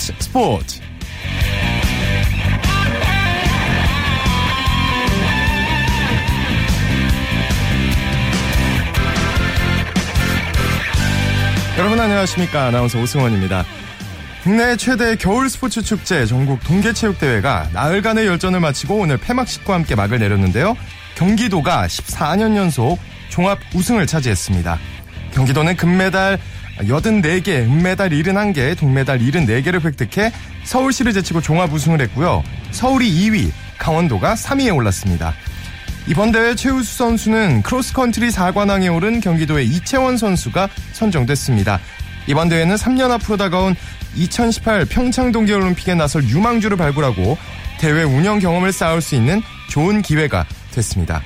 [0.00, 0.80] 스포츠 스포츠.
[11.76, 12.66] 여러분 안녕하십니까?
[12.66, 13.64] 아나운서 오승원입니다.
[14.42, 20.76] 국내 최대 겨울 스포츠 축제 전국 동계체육대회가 나흘간의 열전을 마치고 오늘 폐막식과 함께 막을 내렸는데요.
[21.14, 22.98] 경기도가 14년 연속
[23.28, 24.78] 종합 우승을 차지했습니다.
[25.34, 26.38] 경기도는 금메달
[26.82, 30.32] 84개, 은메달 71개, 동메달 74개를 획득해
[30.64, 32.42] 서울시를 제치고 종합 우승을 했고요.
[32.70, 35.34] 서울이 2위, 강원도가 3위에 올랐습니다.
[36.06, 41.78] 이번 대회 최우수 선수는 크로스컨트리 4관왕에 오른 경기도의 이채원 선수가 선정됐습니다.
[42.26, 43.76] 이번 대회는 3년 앞으로 다가온
[44.16, 47.38] 2018 평창 동계올림픽에 나설 유망주를 발굴하고
[47.78, 51.22] 대회 운영 경험을 쌓을 수 있는 좋은 기회가 됐습니다.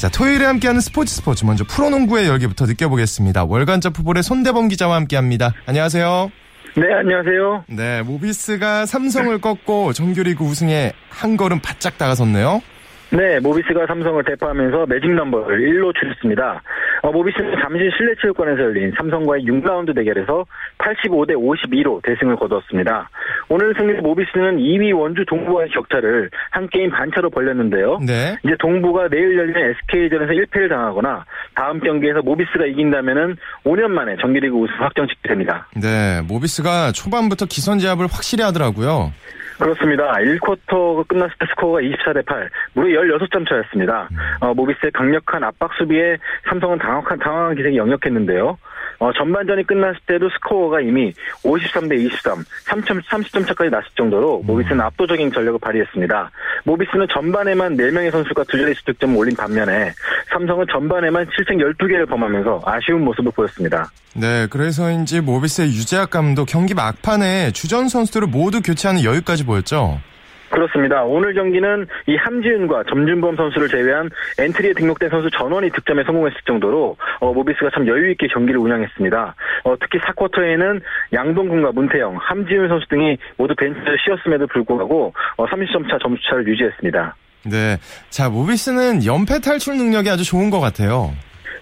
[0.00, 3.44] 자, 토요일에 함께하는 스포츠 스포츠 먼저 프로농구의 열기부터 느껴보겠습니다.
[3.44, 5.52] 월간 점프볼의 손대범 기자와 함께합니다.
[5.66, 6.32] 안녕하세요.
[6.78, 7.64] 네, 안녕하세요.
[7.68, 12.62] 네, 모비스가 삼성을 꺾고 정규리그 우승에 한 걸음 바짝 다가섰네요.
[13.10, 16.62] 네, 모비스가 삼성을 대파하면서 매직 넘버를 1로 줄였습니다.
[17.02, 20.44] 어, 모비스는 잠실 실내체육관에서 열린 삼성과의 6라운드 대결에서
[20.78, 23.10] 85대 52로 대승을 거두었습니다.
[23.48, 27.98] 오늘 승리 모비스는 2위 원주 동부와의 격차를 한 게임 반차로 벌렸는데요.
[28.06, 28.36] 네.
[28.44, 31.24] 이제 동부가 내일 열리는 SK전에서 1패를 당하거나
[31.54, 35.68] 다음 경기에서 모비스가 이긴다면은 5년 만에 정규리그 우승 확정짓게 됩니다.
[35.74, 39.12] 네, 모비스가 초반부터 기선제압을 확실히 하더라고요.
[39.60, 40.12] 그렇습니다.
[40.14, 44.08] 1쿼터 끝났을 때 스코어가 24 대 8, 무려 16점 차였습니다.
[44.40, 46.16] 어, 모비스의 강력한 압박 수비에
[46.48, 48.58] 삼성은 당황한, 당황한 기색이 역력했는데요.
[48.98, 55.32] 어, 전반전이 끝났을 때도 스코어가 이미 53대 23, 3점, 30점 차까지 났을 정도로 모비스는 압도적인
[55.32, 56.30] 전력을 발휘했습니다.
[56.64, 59.92] 모비스는 전반에만 4명의 선수가 두 자릿수 득점을 올린 반면에
[60.32, 63.90] 삼성은 전반에만 실책 12개를 범하면서 아쉬운 모습을 보였습니다.
[64.14, 70.00] 네, 그래서인지 모비스의 유재학 감독 경기 막판에 주전 선수들을 모두 교체하는 여유까지 보였죠.
[70.50, 71.04] 그렇습니다.
[71.04, 77.32] 오늘 경기는 이 함지은과 점준범 선수를 제외한 엔트리에 등록된 선수 전원이 득점에 성공했을 정도로 어,
[77.32, 79.34] 모비스가 참 여유 있게 경기를 운영했습니다.
[79.64, 80.80] 어, 특히 4쿼터에는
[81.12, 87.16] 양동근과 문태영, 함지은 선수 등이 모두 벤치를 쉬었음에도 불구하고 어, 30점 차 점수차를 유지했습니다.
[87.46, 87.78] 네,
[88.10, 91.12] 자 모비스는 연패 탈출 능력이 아주 좋은 것 같아요.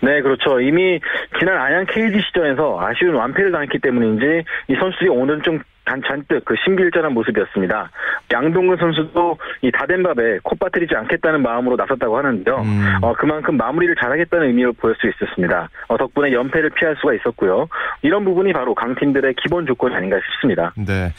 [0.01, 0.61] 네, 그렇죠.
[0.61, 1.01] 이미
[1.39, 6.55] 지난 안양 KG 시절에서 아쉬운 완패를 당했기 때문인지 이 선수들이 오늘은 좀 단, 잔뜩 그
[6.65, 7.91] 신비일전한 모습이었습니다.
[8.31, 12.57] 양동근 선수도 이 다된 밥에 코 빠뜨리지 않겠다는 마음으로 나섰다고 하는데요.
[12.59, 12.99] 음.
[13.03, 15.71] 어, 그만큼 마무리를 잘하겠다는 의미로 보일 수 있었습니다.
[15.89, 17.69] 어, 덕분에 연패를 피할 수가 있었고요.
[18.03, 20.73] 이런 부분이 바로 강팀들의 기본 조건이 아닌가 싶습니다.
[20.77, 21.13] 네.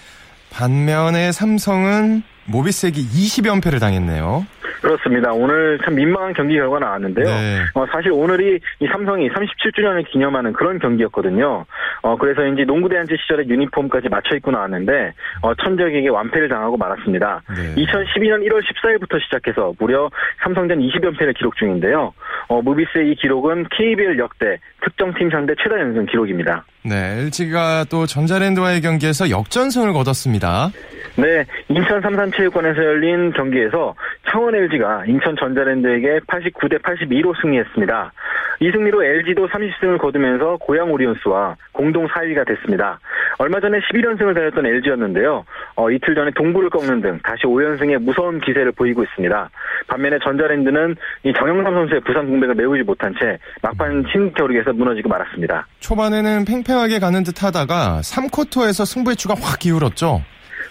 [0.52, 4.46] 반면에 삼성은 모비스에게 20연패를 당했네요.
[4.82, 5.32] 그렇습니다.
[5.34, 7.26] 오늘 참 민망한 경기 결과 나왔는데요.
[7.26, 7.60] 네.
[7.74, 11.66] 어, 사실 오늘이 이 삼성이 37주년을 기념하는 그런 경기였거든요.
[12.02, 17.42] 어, 그래서인지 농구대한제 시절에 유니폼까지 맞춰 입고 나왔는데 어, 천적에게 완패를 당하고 말았습니다.
[17.56, 17.76] 네.
[17.76, 20.10] 2012년 1월 14일부터 시작해서 무려
[20.44, 22.14] 삼성전 20연패를 기록 중인데요.
[22.48, 26.66] 어, 무비스의 이 기록은 KBL 역대 특정 팀 상대 최다 연승 기록입니다.
[26.84, 30.72] 네, LG가 또 전자랜드와의 경기에서 역전승을 거뒀습니다.
[31.18, 33.96] 네, 인천 삼산 체육관에서 열린 경기에서
[34.32, 38.14] 창원 LG가 인천 전자랜드에게 89대 82로 승리했습니다.
[38.62, 43.00] 이 승리로 LG도 30승을 거두면서 고양 오리온스와 공동 4위가 됐습니다.
[43.38, 45.46] 얼마 전에 11연승을 달렸던 LG였는데요.
[45.76, 49.50] 어, 이틀 전에 동부를 꺾는 등 다시 5연승의 무서운 기세를 보이고 있습니다.
[49.88, 55.68] 반면에 전자랜드는 이 정영삼 선수의 부상 공백을 메우지 못한 채 막판 신겨루기에서 무너지고 말았습니다.
[55.80, 60.22] 초반에는 팽팽하게 가는 듯 하다가 3쿼터에서 승부의 추가 확 기울었죠.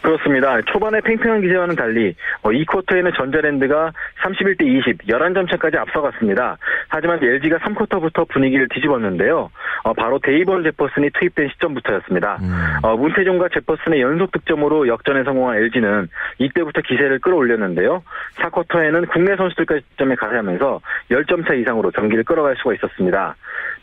[0.08, 0.58] 그렇습니다.
[0.62, 3.92] 초반에 팽팽한 기세와는 달리 어, 2쿼터에는 전자랜드가
[4.22, 6.56] 31대 20, 11점 차까지 앞서갔습니다.
[6.88, 9.50] 하지만 LG가 3쿼터부터 분위기를 뒤집었는데요.
[9.82, 12.38] 어, 바로 데이번 제퍼슨이 투입된 시점부터였습니다.
[12.40, 12.52] 음.
[12.84, 16.08] 어, 문태종과 제퍼슨의 연속 득점으로 역전에 성공한 LG는
[16.38, 18.02] 이때부터 기세를 끌어올렸는데요.
[18.36, 20.80] 4쿼터에는 국내 선수들까지 득점에 가세하면서
[21.10, 23.36] 10점 차 이상으로 경기를 끌어갈 수가 있었습니다.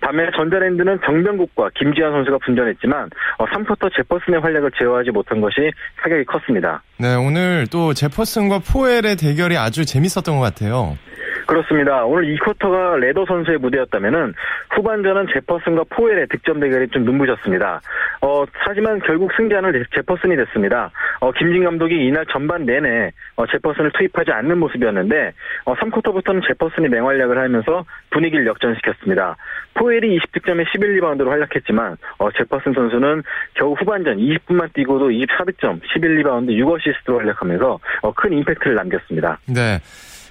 [0.06, 3.10] 반면에 전자랜드는 정병국과 김지현 선수가 분전했지만
[3.40, 5.72] 어, 3쿼터 제퍼슨의 활약을 제어하지 못한 것이
[6.02, 6.84] 타격이 컸습니다.
[7.00, 10.98] 네, 오늘 또 제퍼슨과 포엘의 대결이 아주 재밌었던 것 같아요.
[11.46, 12.06] 그렇습니다.
[12.06, 14.34] 오늘 이 쿼터가 레더 선수의 무대였다면은
[14.72, 17.82] 후반전은 제퍼슨과 포엘의 득점 대결이 좀 눈부셨습니다.
[18.22, 20.92] 어, 하지만 결국 승자는 제퍼슨이 됐습니다.
[21.20, 25.34] 어, 김진 감독이 이날 전반 내내 어, 제퍼슨을 투입하지 않는 모습이었는데
[25.66, 29.38] 어, 3쿼터부터는 제퍼슨이 맹활약을 하면서 분위기를 역전시켰습니다.
[29.76, 37.80] 포웰이 20득점에 11리바운드로 활약했지만 어, 제퍼슨 선수는 겨우 후반전 20분만 뛰고도 24득점, 11리바운드, 6어시스트로 활약하면서
[38.02, 39.40] 어, 큰 임팩트를 남겼습니다.
[39.48, 39.80] 네.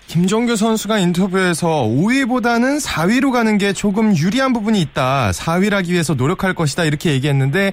[0.06, 5.30] 김종규 선수가 인터뷰에서 5위보다는 4위로 가는 게 조금 유리한 부분이 있다.
[5.30, 6.84] 4위를 하기 위해서 노력할 것이다.
[6.84, 7.72] 이렇게 얘기했는데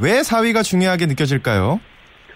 [0.00, 1.80] 왜 4위가 중요하게 느껴질까요?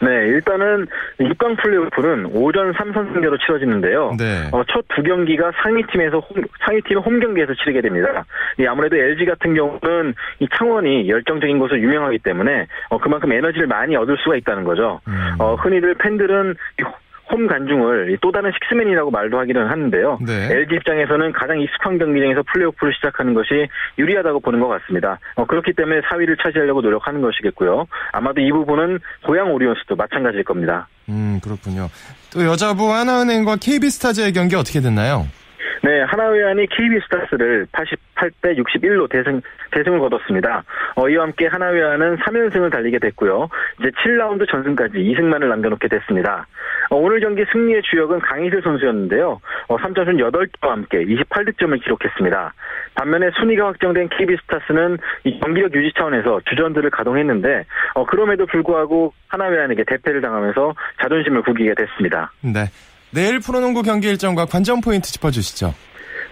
[0.02, 0.86] 네, 일단은
[1.20, 4.14] 6강 플레이오프는 오전 3선승제로 치러지는데요.
[4.18, 4.48] 네.
[4.50, 8.24] 어, 첫 두 경기가 상위팀에서 홈, 상위팀 홈 경기에서 치르게 됩니다.
[8.58, 13.94] 이 아무래도 LG 같은 경우는 이 창원이 열정적인 것으로 유명하기 때문에 어, 그만큼 에너지를 많이
[13.94, 15.00] 얻을 수가 있다는 거죠.
[15.06, 15.34] 음.
[15.38, 16.54] 어, 흔히들 팬들은
[17.30, 20.18] 홈 관중을 또 다른 식스맨이라고 말도 하기는 하는데요.
[20.26, 20.48] 네.
[20.50, 23.68] LG 입장에서는 가장 익숙한 경기장에서 플레이오프를 시작하는 것이
[23.98, 25.18] 유리하다고 보는 것 같습니다.
[25.36, 27.86] 어, 그렇기 때문에 4위를 차지하려고 노력하는 것이겠고요.
[28.12, 30.88] 아마도 이 부분은 고양 오리온스도 마찬가지일 겁니다.
[31.08, 31.88] 음 그렇군요.
[32.32, 35.26] 또 여자부 하나은행과 KB스타즈의 경기 어떻게 됐나요?
[35.82, 39.40] 네, 하나의안이 KB스타스를 88대 61로 대승,
[39.70, 40.62] 대승을 거뒀습니다.
[40.94, 43.48] 어, 이와 함께 하나의안은 3연승을 달리게 됐고요.
[43.78, 46.46] 이제 7라운드 전승까지 2승만을 남겨놓게 됐습니다.
[46.90, 49.40] 어, 오늘 경기 승리의 주역은 강희슬 선수였는데요.
[49.68, 52.54] 어, 3점슛 8개와 함께 28득점을 기록했습니다.
[52.94, 57.64] 반면에 순위가 확정된 KB스타스는 이 경기력 유지 차원에서 주전들을 가동했는데
[57.94, 62.32] 어, 그럼에도 불구하고 하나회안에게 대패를 당하면서 자존심을 구기게 됐습니다.
[62.42, 62.66] 네.
[63.12, 65.74] 내일 프로농구 경기 일정과 관전 포인트 짚어주시죠.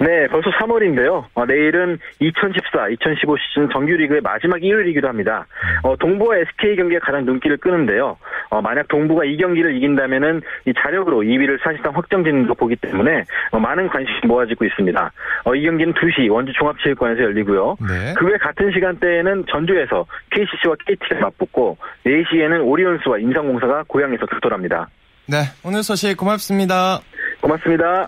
[0.01, 1.25] 네, 벌써 3월인데요.
[1.35, 5.47] 어, 내일은 2014, 2015 시즌 정규리그의 마지막 일요일이기도 합니다.
[5.83, 8.17] 어, 동부와 SK 경기가 가장 눈길을 끄는데요.
[8.51, 13.59] 어, 만약 동부가 이 경기를 이긴다면은 이 자력으로 2위를 사실상 확정짓는 거 보기 때문에 어,
[13.59, 15.13] 많은 관심이 모아지고 있습니다.
[15.45, 17.77] 어, 이 경기는 2시 원주 종합체육관에서 열리고요.
[17.81, 18.15] 네.
[18.17, 24.89] 그외 같은 시간대에는 전주에서 KCC와 KT가 맞붙고 4시에는 오리온스와 인상공사가 고향에서 득돌합니다.
[25.27, 27.01] 네, 오늘 소식 고맙습니다.
[27.41, 28.07] 고맙습니다.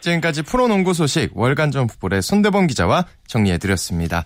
[0.00, 4.24] 지금까지 프로농구 소식 월간 점프볼의 손대범 기자와 정리해드렸습니다.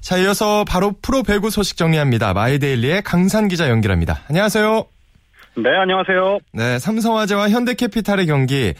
[0.00, 2.34] 자, 이어서 바로 프로 배구 소식 정리합니다.
[2.34, 4.20] 마이데일리의 강산 기자 연결합니다.
[4.28, 4.84] 안녕하세요.
[5.56, 6.38] 네, 안녕하세요.
[6.52, 8.74] 네, 삼성화재와 현대캐피탈의 경기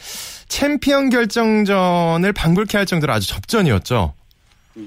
[0.48, 4.12] 챔피언 결정전을 방불케 할 정도로 아주 접전이었죠.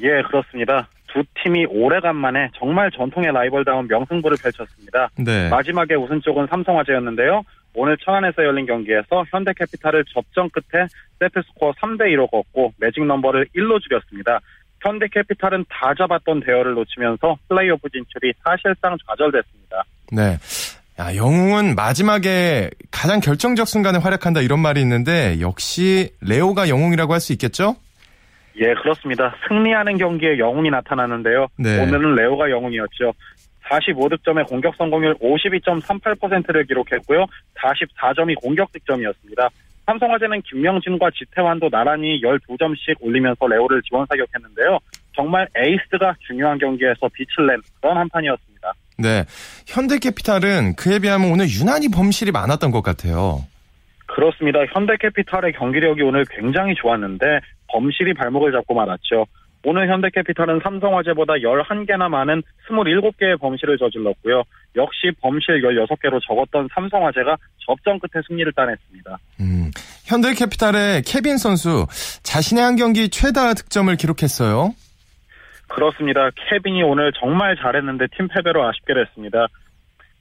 [0.04, 0.90] 예, 그렇습니다.
[1.08, 5.10] 두 팀이 오래간만에 정말 전통의 라이벌다운 명승부를 펼쳤습니다.
[5.18, 5.50] 네.
[5.50, 7.42] 마지막에 웃은 쪽은 삼성화재였는데요.
[7.74, 10.88] 오늘 천안에서 열린 경기에서 현대캐피탈을 접전 끝에
[11.20, 14.40] 세트스코어 3대2로 꺾고 매직 넘버를 1로 줄였습니다.
[14.84, 19.84] 현대캐피탈은 다 잡았던 대어를 놓치면서 플레이오프 진출이 사실상 좌절됐습니다.
[20.12, 20.38] 네.
[21.00, 27.34] 야, 영웅은 마지막에 가장 결정적 순간에 활약한다 이런 말이 있는데 역시 레오가 영웅이라고 할 수
[27.34, 27.76] 있겠죠?
[28.60, 29.36] 예, 그렇습니다.
[29.48, 31.48] 승리하는 경기에 영웅이 나타나는데요.
[31.60, 31.80] 네.
[31.84, 33.14] 오늘은 레오가 영웅이었죠.
[33.70, 37.26] 45득점의 공격 성공률 52.38%를 기록했고요.
[37.56, 39.50] 44점이 공격 득점이었습니다.
[39.86, 44.80] 삼성화재는 김명진과 지태환도 나란히 12점씩 올리면서 레오를 지원 사격했는데요.
[45.16, 48.74] 정말 에이스가 중요한 경기에서 빛을 낸 그런 한 판이었습니다.
[49.00, 49.24] 네.
[49.68, 53.46] 현대캐피탈은 그에 비하면 오늘 유난히 범실이 많았던 것 같아요.
[54.08, 54.60] 그렇습니다.
[54.74, 59.26] 현대캐피탈의 경기력이 오늘 굉장히 좋았는데 범실이 발목을 잡고 말았죠.
[59.68, 64.44] 오늘 현대캐피탈은 삼성화재보다 11개나 많은 27개의 범실을 저질렀고요.
[64.78, 67.36] 역시 범실 16개로 적었던 삼성화재가
[67.66, 69.18] 접전 끝에 승리를 따냈습니다.
[69.42, 69.72] 음,
[70.06, 71.86] 현대캐피탈의 케빈 선수
[72.24, 74.72] 자신의 한 경기 최다 득점을 기록했어요.
[75.68, 76.30] 그렇습니다.
[76.50, 79.48] 케빈이 오늘 정말 잘했는데 팀 패배로 아쉽게 됐습니다.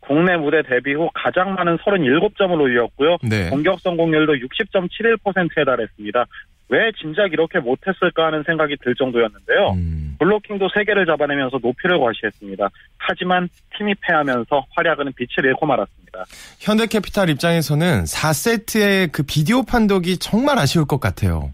[0.00, 3.18] 국내 무대 데뷔 후 가장 많은 37점을 올렸고요.
[3.22, 3.48] 네.
[3.50, 6.26] 공격 성공률도 60.71%에 달했습니다.
[6.68, 9.70] 왜 진작 이렇게 못했을까 하는 생각이 들 정도였는데요.
[9.74, 10.16] 음.
[10.18, 12.68] 블로킹도 3개를 잡아내면서 높이를 과시했습니다.
[12.98, 16.24] 하지만 팀이 패하면서 활약은 빛을 잃고 말았습니다.
[16.58, 21.52] 현대캐피탈 입장에서는 4세트의 그 비디오 판독이 정말 아쉬울 것 같아요.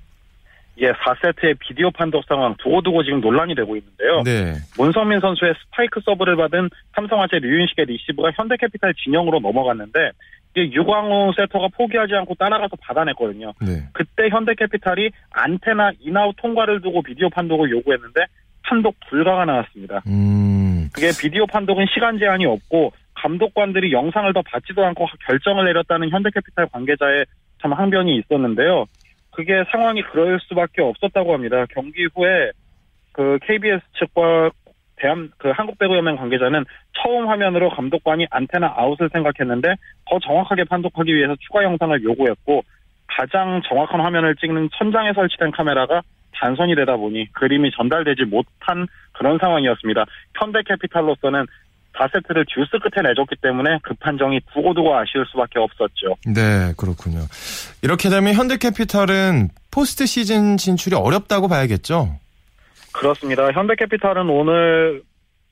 [0.78, 4.22] 예, 4세트의 비디오 판독 상황 두고두고 지금 논란이 되고 있는데요.
[4.24, 4.54] 네.
[4.78, 10.12] 문성민 선수의 스파이크 서브를 받은 삼성화재 류윤식의 리시브가 현대캐피탈 진영으로 넘어갔는데
[10.60, 13.52] 유광우 세터가 포기하지 않고 따라가서 받아냈거든요.
[13.60, 13.82] 네.
[13.92, 18.20] 그때 현대캐피탈이 안테나 인아웃 통과를 두고 비디오 판독을 요구했는데
[18.62, 20.02] 판독 불가가 나왔습니다.
[20.06, 20.88] 음.
[20.92, 27.24] 그게 비디오 판독은 시간 제한이 없고 감독관들이 영상을 더 보지도 않고 결정을 내렸다는 현대캐피탈 관계자의
[27.60, 28.86] 참 항변이 있었는데요.
[29.30, 31.64] 그게 상황이 그럴 수밖에 없었다고 합니다.
[31.70, 32.50] 경기 후에
[33.12, 34.50] 그 KBS 측과
[35.02, 36.64] 대한 그 한국 배구연맹 관계자는
[37.02, 39.74] 처음 화면으로 감독관이 안테나 아웃을 생각했는데
[40.08, 42.62] 더 정확하게 판독하기 위해서 추가 영상을 요구했고
[43.08, 46.02] 가장 정확한 화면을 찍는 천장에 설치된 카메라가
[46.34, 50.04] 단선이 되다 보니 그림이 전달되지 못한 그런 상황이었습니다.
[50.38, 51.46] 현대캐피탈로서는
[51.94, 56.16] 4세트를 듀스 끝에 내줬기 때문에 그 판정이 두고두고 아쉬울 수밖에 없었죠.
[56.24, 57.20] 네, 그렇군요.
[57.82, 62.18] 이렇게 되면 현대캐피탈은 포스트 시즌 진출이 어렵다고 봐야겠죠?
[62.92, 63.50] 그렇습니다.
[63.50, 65.02] 현대캐피탈은 오늘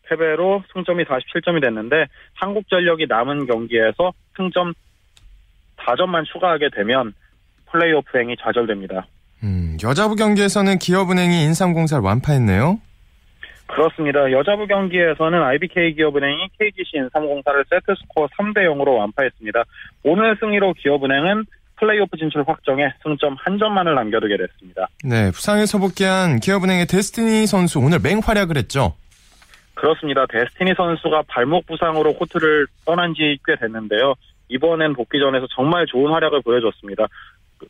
[0.09, 4.75] 패배로 승점이 47점이 됐는데 한국전력이 남은 경기에서 승점
[5.77, 7.15] 4점만 추가하게 되면
[7.71, 9.07] 플레이오프 행이 좌절됩니다.
[9.43, 12.81] 음, 여자부 경기에서는 기업은행이 인삼공사를 완파했네요.
[13.69, 14.31] 그렇습니다.
[14.33, 19.63] 여자부 경기에서는 IBK 기업은행이 KGC 인삼공사를 세트 스코어 3대 0으로 완파했습니다.
[20.03, 21.45] 오늘 승리로 기업은행은
[21.81, 24.87] 플레이오프 진출 확정에 승점 한 점만을 남겨두게 됐습니다.
[25.03, 28.95] 네, 부상에서 복귀한 기업은행의 데스티니 선수 오늘 맹활약을 했죠.
[29.75, 30.27] 그렇습니다.
[30.27, 34.15] 데스티니 선수가 발목 부상으로 코트를 떠난 지 꽤 됐는데요.
[34.49, 37.07] 이번엔 복귀전에서 정말 좋은 활약을 보여줬습니다.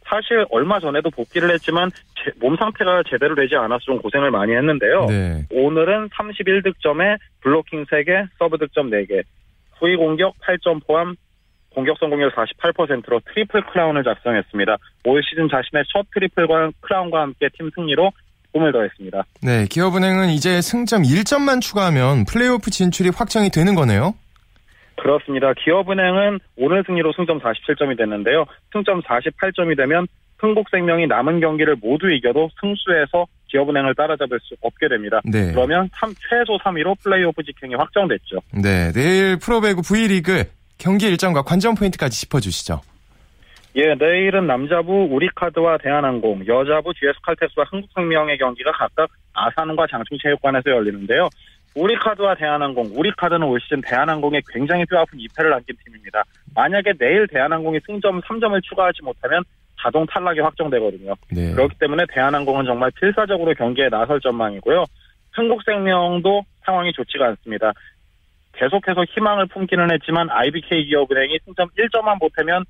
[0.04, 5.06] 사실 얼마 전에도 복귀를 했지만 제, 몸 상태가 제대로 되지 않아서 좀 고생을 많이 했는데요.
[5.06, 5.46] 네.
[5.50, 9.22] 오늘은 31득점에 블로킹 3개, 서브 득점 4개,
[9.78, 11.14] 후위 공격 8점 포함
[11.74, 14.76] 공격 성공률 48%로 트리플 크라운을 작성했습니다.
[15.04, 16.48] 올 시즌 자신의 첫 트리플
[16.80, 18.10] 크라운과 함께 팀 승리로
[18.52, 19.24] 기쁨을 더했습니다.
[19.42, 24.14] 네, 기업은행은 이제 승점 1점만 추가하면 플레이오프 진출이 확정이 되는 거네요.
[24.96, 25.54] 그렇습니다.
[25.54, 28.44] 기업은행은 오늘 승리로 승점 47점이 됐는데요.
[28.72, 30.06] 승점 48점이 되면
[30.38, 35.20] 흥국생명이 남은 경기를 모두 이겨도 승수에서 기업은행을 따라잡을 수 없게 됩니다.
[35.24, 35.52] 네.
[35.52, 38.40] 그러면 3, 최소 3위로 플레이오프 직행이 확정됐죠.
[38.62, 40.44] 네, 내일 프로배구 V리그
[40.80, 42.80] 경기 일정과 관전 포인트까지 짚어주시죠.
[43.76, 51.28] 예, 내일은 남자부 우리카드와 대한항공, 여자부 GS칼텍스와 흥국생명의 경기가 각각 아산과 장충체육관에서 열리는데요.
[51.76, 56.24] 우리카드와 대한항공, 우리카드는 올 시즌 대한항공에 굉장히 뼈아픈 2패를 남긴 팀입니다.
[56.54, 59.44] 만약에 내일 대한항공이 승점 3점을 추가하지 못하면
[59.80, 61.14] 자동 탈락이 확정되거든요.
[61.30, 61.52] 네.
[61.52, 64.84] 그렇기 때문에 대한항공은 정말 필사적으로 경기에 나설 전망이고요.
[65.32, 67.72] 흥국생명도 상황이 좋지가 않습니다.
[68.54, 72.64] 계속해서 희망을 품기는 했지만 IBK 기업은행이 승점 1점만 보태면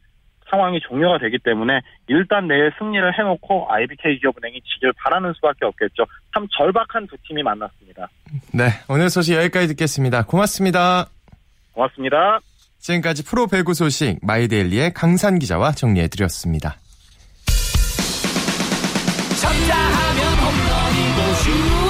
[0.50, 6.04] 상황이 종료가 되기 때문에 일단 내일 승리를 해놓고 IBK 기업은행이 지길 바라는 수밖에 없겠죠.
[6.34, 8.08] 참 절박한 두 팀이 만났습니다.
[8.52, 10.25] 네, 오늘 소식 여기까지 듣겠습니다.
[10.26, 11.06] 고맙습니다.
[11.72, 12.40] 고맙습니다.
[12.78, 16.76] 지금까지 프로 배구 소식 마이데일리의 강산 기자와 정리해 드렸습니다.
[19.40, 21.89] 쳤다 하면 홈런이고 슛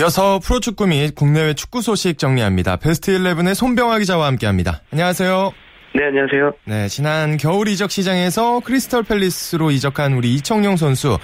[0.00, 2.76] 이어서 프로축구 및 국내외 축구 소식 정리합니다.
[2.76, 4.80] 베스트 11의 손병하 기자와 함께합니다.
[4.92, 5.52] 안녕하세요.
[5.94, 6.52] 네, 안녕하세요.
[6.64, 11.18] 네, 지난 겨울 이적 시장에서 크리스털 팰리스로 이적한 우리 이청용 선수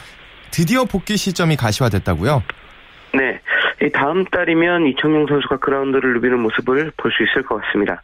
[0.50, 2.42] 드디어 복귀 시점이 가시화됐다고요?
[3.14, 3.40] 네.
[3.94, 8.02] 다음 달이면 이청용 선수가 그라운드를 누비는 모습을 볼 수 있을 것 같습니다.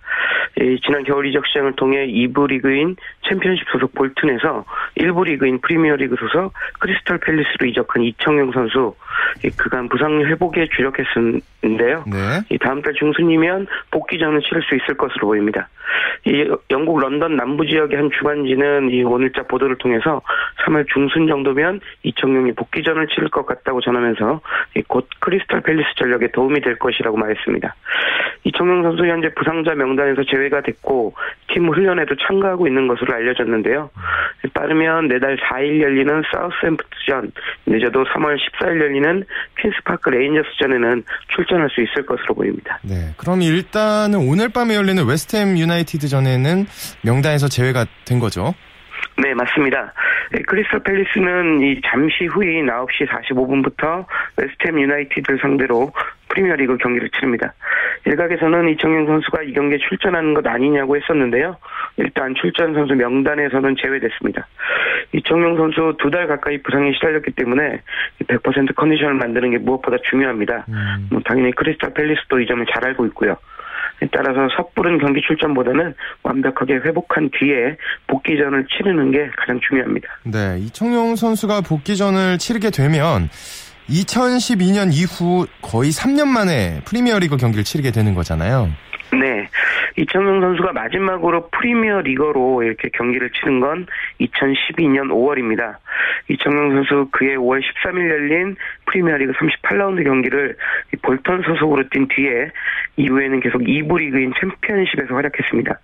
[0.87, 2.97] 지난 겨울 이적 시장을 통해 2부 리그인
[3.29, 4.65] 챔피언십 소속 볼튼에서
[4.97, 8.95] 1부 리그인 프리미어리그 소속 크리스털 팰리스로 이적한 이청용 선수
[9.57, 12.05] 그간 부상 회복에 주력했었는데요.
[12.07, 12.59] 네.
[12.59, 15.69] 다음 달 중순이면 복귀전을 치를 수 있을 것으로 보입니다.
[16.71, 20.23] 영국 런던 남부 지역의 한 주간지는 이 오늘자 보도를 통해서
[20.65, 24.41] 3월 중순 정도면 이청용이 복귀전을 치를 것 같다고 전하면서
[24.89, 27.75] 곧 크리스탈 팰리스 전력에 도움이 될 것이라고 말했습니다.
[28.45, 31.15] 이청용 선수 현재 부상자 명단에서 제외가 됐고
[31.49, 33.91] 팀 훈련에도 참가하고 있는 것으로 알려졌는데요.
[34.55, 37.33] 빠르면 내달 4일 열리는 사우스햄프트전,
[37.67, 39.02] 늦어도 3월 14일 열리는
[39.61, 41.05] 퀸스파크 레인저스전에는
[41.35, 42.79] 출전할 수 있을 것으로 보입니다.
[42.83, 46.67] 네, 그럼 일단은 오늘 밤에 열리는 웨스트햄 유나이티드전에는
[47.03, 48.55] 명단에서 제외가 된 거죠?
[49.19, 49.93] 네, 맞습니다.
[50.33, 54.07] 네, 크리스탈 팰리스는 이 잠시 후인 9시 45분부터
[54.39, 55.93] 웨스트햄 유나이티드를 상대로
[56.29, 57.53] 프리미어리그 경기를 치릅니다.
[58.07, 61.57] 일각에서는 이청용 선수가 이 경기에 출전하는 것 아니냐고 했었는데요.
[61.99, 64.47] 일단 출전 선수 명단에서는 제외됐습니다.
[65.13, 67.81] 이청용 선수 두 달 가까이 부상에 시달렸기 때문에
[68.29, 70.67] 100% 컨디션을 만드는 게 무엇보다 중요합니다.
[70.69, 71.09] 음.
[71.11, 73.37] 뭐 당연히 크리스탈 팰리스도 이 점을 잘 알고 있고요.
[74.11, 80.09] 따라서 섣부른 경기 출전보다는 완벽하게 회복한 뒤에 복귀전을 치르는 게 가장 중요합니다.
[80.25, 83.29] 네, 이청용 선수가 복귀전을 치르게 되면
[83.89, 88.71] 2012년 이후 거의 3년 만에 프리미어리그 경기를 치르게 되는 거잖아요.
[89.13, 89.47] 네.
[89.97, 93.87] 이청용 선수가 마지막으로 프리미어 리거로 이렇게 경기를 치른 건
[94.21, 95.77] 2012년 5월입니다.
[96.29, 100.57] 이청용 선수 그해 5월 13일 열린 프리미어 리그 38라운드 경기를
[101.03, 102.51] 볼턴 소속으로 뛴 뒤에
[102.97, 105.79] 이후에는 계속 2부 리그인 챔피언십에서 활약했습니다.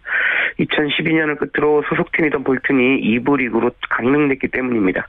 [0.61, 5.07] 2012년을 끝으로 소속팀이던 볼튼이 2부 리그로 강등됐기 때문입니다.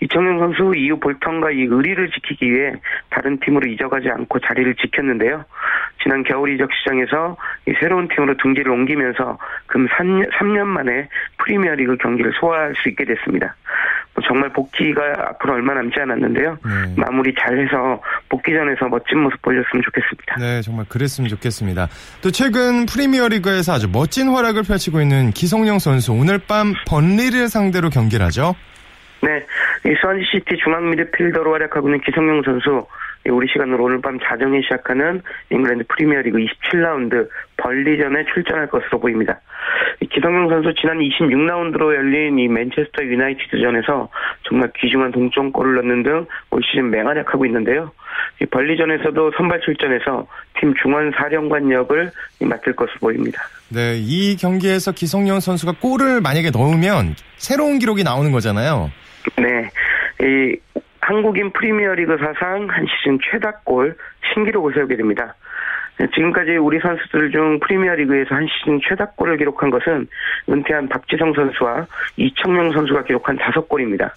[0.00, 2.72] 이청용 선수 이후 볼턴과 이 의리를 지키기 위해
[3.10, 5.44] 다른 팀으로 이적하지 않고 자리를 지켰는데요.
[6.02, 7.36] 지난 겨울 이적 시장에서
[7.80, 13.54] 새로운 팀으로 둥지를 옮기면서 금 3년, 3년 만에 프리미어리그 경기를 소화할 수 있게 됐습니다.
[14.14, 15.00] 뭐 정말 복귀가
[15.30, 16.58] 앞으로 얼마 남지 않았는데요.
[16.64, 16.94] 네.
[16.96, 20.36] 마무리 잘해서 복귀전에서 멋진 모습 보여줬으면 좋겠습니다.
[20.38, 21.88] 네, 정말 그랬으면 좋겠습니다.
[22.20, 28.26] 또 최근 프리미어리그에서 아주 멋진 활약을 펼치고 있는 기성용 선수 오늘 밤 번리를 상대로 경기를
[28.26, 28.54] 하죠.
[29.22, 29.44] 네,
[29.88, 32.86] 이스완지시티 중앙 미드필더로 활약하고 있는 기성용 선수
[33.30, 39.40] 우리 시간으로 오늘 밤 자정에 시작하는 잉글랜드 프리미어리그 27라운드 벌리전에 출전할 것으로 보입니다.
[40.10, 44.08] 기성용 선수 지난 26라운드로 열린 이 맨체스터 유나이티드전에서
[44.48, 47.92] 정말 귀중한 동점골을 넣는 등 올 시즌 맹활약하고 있는데요.
[48.40, 50.26] 이 벌리전에서도 선발 출전해서
[50.58, 52.10] 팀 중원 사령관 역을
[52.40, 53.40] 맡을 것으로 보입니다.
[53.68, 58.90] 네, 이 경기에서 기성용 선수가 골을 만약에 넣으면 새로운 기록이 나오는 거잖아요.
[59.36, 59.70] 네.
[60.20, 60.56] 이
[61.00, 63.96] 한국인 프리미어리그 사상 한 시즌 최다골
[64.32, 65.34] 신기록을 세우게 됩니다.
[66.14, 70.08] 지금까지 우리 선수들 중 프리미어리그에서 한 시즌 최다골을 기록한 것은
[70.48, 71.86] 은퇴한 박지성 선수와
[72.16, 74.12] 이청용 선수가 기록한 다섯 골입니다.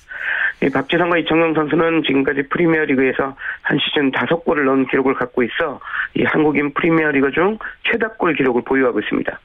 [0.73, 5.79] 박지성과 이청용 선수는 지금까지 프리미어리그에서 한 시즌 다섯 골을 넣은 기록을 갖고 있어
[6.15, 9.39] 이 한국인 프리미어리그 중 최다골 기록을 보유하고 있습니다.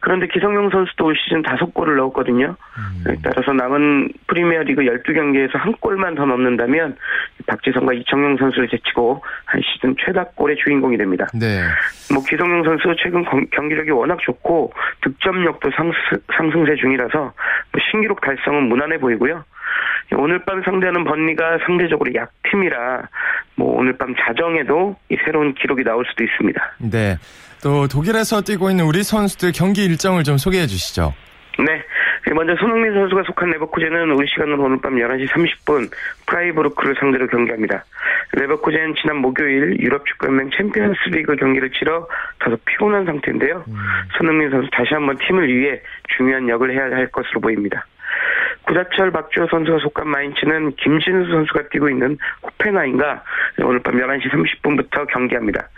[0.00, 2.56] 그런데 기성용 선수도 올 시즌 다섯 골을 넣었거든요.
[2.78, 3.16] 음.
[3.22, 6.96] 따라서 남은 프리미어리그 12경기에서 한 골만 더 넣는다면
[7.46, 11.26] 박지성과 이청용 선수를 제치고 한 시즌 최다 골의 주인공이 됩니다.
[11.34, 11.62] 네.
[12.12, 15.70] 뭐 기성용 선수 최근 경기력이 워낙 좋고 득점력도
[16.36, 19.44] 상승, 세 중이라서 뭐 신기록 달성은 무난해 보이고요.
[20.16, 23.08] 오늘 밤 상대하는 번니가 상대적으로 약팀이라
[23.56, 26.72] 뭐 오늘 밤 자정에도 이 새로운 기록이 나올 수도 있습니다.
[26.90, 27.16] 네.
[27.64, 31.14] 또 독일에서 뛰고 있는 우리 선수들 경기 일정을 좀 소개해 주시죠.
[31.58, 31.82] 네.
[32.34, 35.90] 먼저 손흥민 선수가 속한 레버쿠젠은 우리 시간으로 오늘 밤 11시 30분
[36.26, 37.84] 프라이부르크를 상대로 경기합니다.
[38.32, 42.06] 레버쿠젠 지난 목요일 유럽축구연맹 챔피언스 리그 경기를 치러
[42.40, 43.64] 다소 피곤한 상태인데요.
[43.66, 43.76] 음.
[44.18, 45.80] 손흥민 선수 다시 한번 팀을 위해
[46.16, 47.86] 중요한 역을 해야 할 것으로 보입니다.
[48.66, 53.22] 구자철 박주호 선수가 속한 마인츠는 김진수 선수가 뛰고 있는 호펜하임과
[53.64, 55.68] 오늘 밤 11시 30분부터 경기합니다.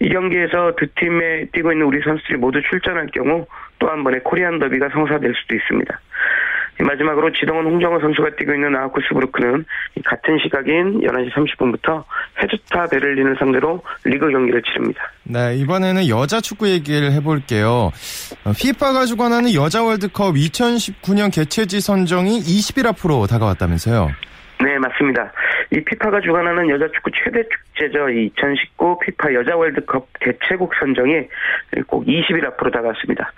[0.00, 3.46] 이 경기에서 두 팀에 뛰고 있는 우리 선수들이 모두 출전할 경우
[3.78, 6.00] 또 한 번의 코리안 더비가 성사될 수도 있습니다.
[6.78, 9.64] 마지막으로 지동원 홍정호 선수가 뛰고 있는 아우쿠스부르크는
[10.04, 12.04] 같은 시각인 11시 30분부터
[12.42, 15.10] 헤즈타 베를린을 상대로 리그 경기를 치릅니다.
[15.22, 17.90] 네, 이번에는 여자 축구 얘기를 해볼게요.
[18.60, 24.08] 피파가 주관하는 여자 월드컵 2019년 개최지 선정이 20일 앞으로 다가왔다면서요?
[24.64, 25.32] 네, 맞습니다.
[25.72, 28.08] 이 피파가 주관하는 여자 축구 최대 축제죠.
[28.10, 31.28] 2019 피파 여자 월드컵 개최국 선정이
[31.86, 33.32] 꼭 20일 앞으로 다가왔습니다.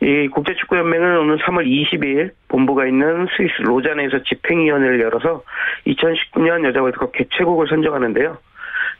[0.00, 5.42] 이 국제축구연맹은 오늘 3월 20일 본부가 있는 스위스 로잔에서 집행위원회를 열어서
[5.86, 8.38] 2019년 여자 월드컵 개최국을 선정하는데요.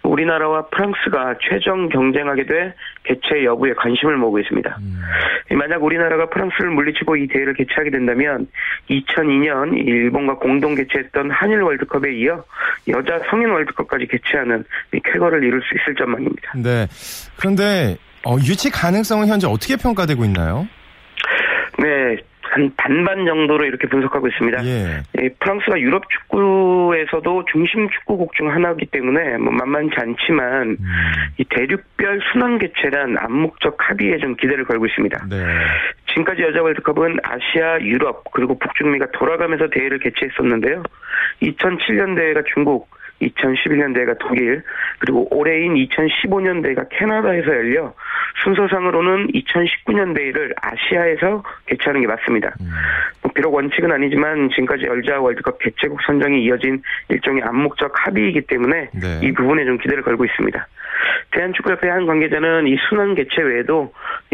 [0.02, 4.78] 우리나라와 프랑스가 최종 경쟁하게 돼 개최 여부에 관심을 모으고 있습니다.
[4.80, 5.56] 음.
[5.56, 8.46] 만약 우리나라가 프랑스를 물리치고 이 대회를 개최하게 된다면
[8.88, 12.44] 2002년 일본과 공동 개최했던 한일 월드컵에 이어
[12.88, 14.64] 여자 성인 월드컵까지 개최하는
[15.04, 16.52] 쾌거를 이룰 수 있을 전망입니다.
[16.56, 16.86] 네.
[17.38, 20.66] 그런데 어, 유치 가능성은 현재 어떻게 평가되고 있나요?
[21.78, 22.16] 네,
[22.50, 24.64] 한 반반 정도로 이렇게 분석하고 있습니다.
[24.64, 25.02] 예.
[25.22, 30.86] 예, 프랑스가 유럽 축구에서도 중심 축구국 중 하나이기 때문에 뭐 만만치 않지만 음.
[31.38, 35.26] 이 대륙별 순환 개최란 암묵적 합의에 좀 기대를 걸고 있습니다.
[35.30, 35.36] 네.
[36.08, 40.82] 지금까지 여자 월드컵은 아시아, 유럽 그리고 북중미가 돌아가면서 대회를 개최했었는데요.
[41.42, 42.88] 2007년 대회가 중국,
[43.20, 44.62] 2011년대가 독일,
[44.98, 47.94] 그리고 올해인 2015년대가 캐나다에서 열려
[48.42, 52.54] 순서상으로는 2019년대를 아시아에서 개최하는 게 맞습니다.
[52.60, 52.70] 음.
[53.22, 59.20] 뭐 비록 원칙은 아니지만 지금까지 여자 월드컵 개최국 선정이 이어진 일종의 암묵적 합의이기 때문에 네.
[59.22, 60.66] 이 부분에 좀 기대를 걸고 있습니다.
[61.32, 63.92] 대한축구협회 한 관계자는 이 순환 개최 외에도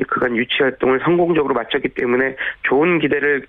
[0.08, 3.46] 그간 유치 활동을 성공적으로 마쳤기 때문에 좋은 기대를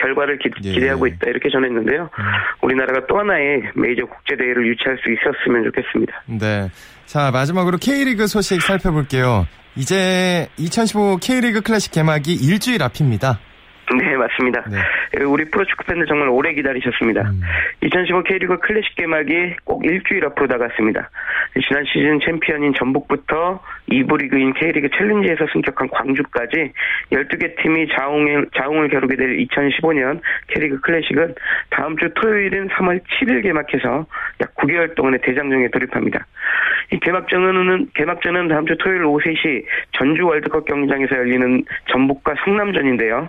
[0.00, 0.80] 결과를 기, 예.
[0.80, 2.02] 대하고 있다 이렇게 전했는데요.
[2.02, 2.24] 음.
[2.62, 6.22] 우리나라가 또 하나의 메이저 국제 대회를 유치할 수 있었으면 좋겠습니다.
[6.26, 6.70] 네.
[7.06, 9.46] 자 마지막으로 K리그 소식 살펴볼게요.
[9.76, 13.38] 이제 2015 K리그 클래식 개막이 일주일 앞입니다.
[13.98, 14.64] 네, 맞습니다.
[14.70, 14.78] 네.
[15.18, 17.22] 우리 프로축구 팬들 정말 오래 기다리셨습니다.
[17.22, 17.40] 음.
[17.82, 21.10] 2015 K리그 클래식 개막이 꼭 일주일 앞으로 다가왔습니다.
[21.66, 26.72] 지난 시즌 챔피언인 전북부터 2부 리그인 K리그 챌린지에서 승격한 광주까지
[27.10, 31.34] 12개 팀이 자웅을, 자웅을 겨루게 될 2015년 K리그 클래식은
[31.70, 34.06] 다음 주 토요일인 3월 7일 개막해서
[34.40, 36.24] 약 9개월 동안의 대장정에 돌입합니다.
[36.92, 43.28] 이 개막전은, 개막전은 다음 주 토요일 오후 3시 전주 월드컵 경기장에서 열리는 전북과 성남전인데요.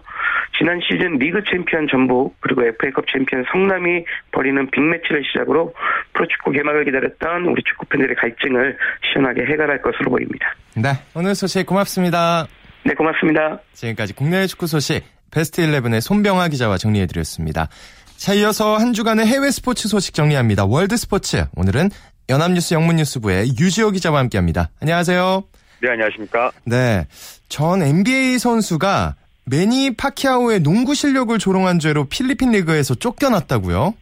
[0.57, 5.73] 지난 시즌 리그 챔피언 전북 그리고 FA컵 챔피언 성남이 벌이는 빅매치를 시작으로
[6.13, 8.77] 프로축구 개막을 기다렸던 우리 축구 팬들의 갈증을
[9.11, 10.53] 시원하게 해결할 것으로 보입니다.
[10.75, 12.47] 네, 오늘 소식 고맙습니다.
[12.83, 13.59] 네, 고맙습니다.
[13.73, 17.69] 지금까지 국내 축구 소식 베스트 11의 손병하 기자와 정리해드렸습니다.
[18.17, 20.65] 자, 이어서 한 주간의 해외 스포츠 소식 정리합니다.
[20.65, 21.45] 월드 스포츠.
[21.55, 21.89] 오늘은
[22.29, 24.69] 연합뉴스 영문뉴스부의 유지호 기자와 함께 합니다.
[24.81, 25.43] 안녕하세요.
[25.81, 26.51] 네, 안녕하십니까.
[26.65, 27.05] 네.
[27.49, 29.15] 전 NBA 선수가
[29.51, 33.93] 매니 파키아오의 농구 실력을 조롱한 죄로 필리핀 리그에서 쫓겨났다고요?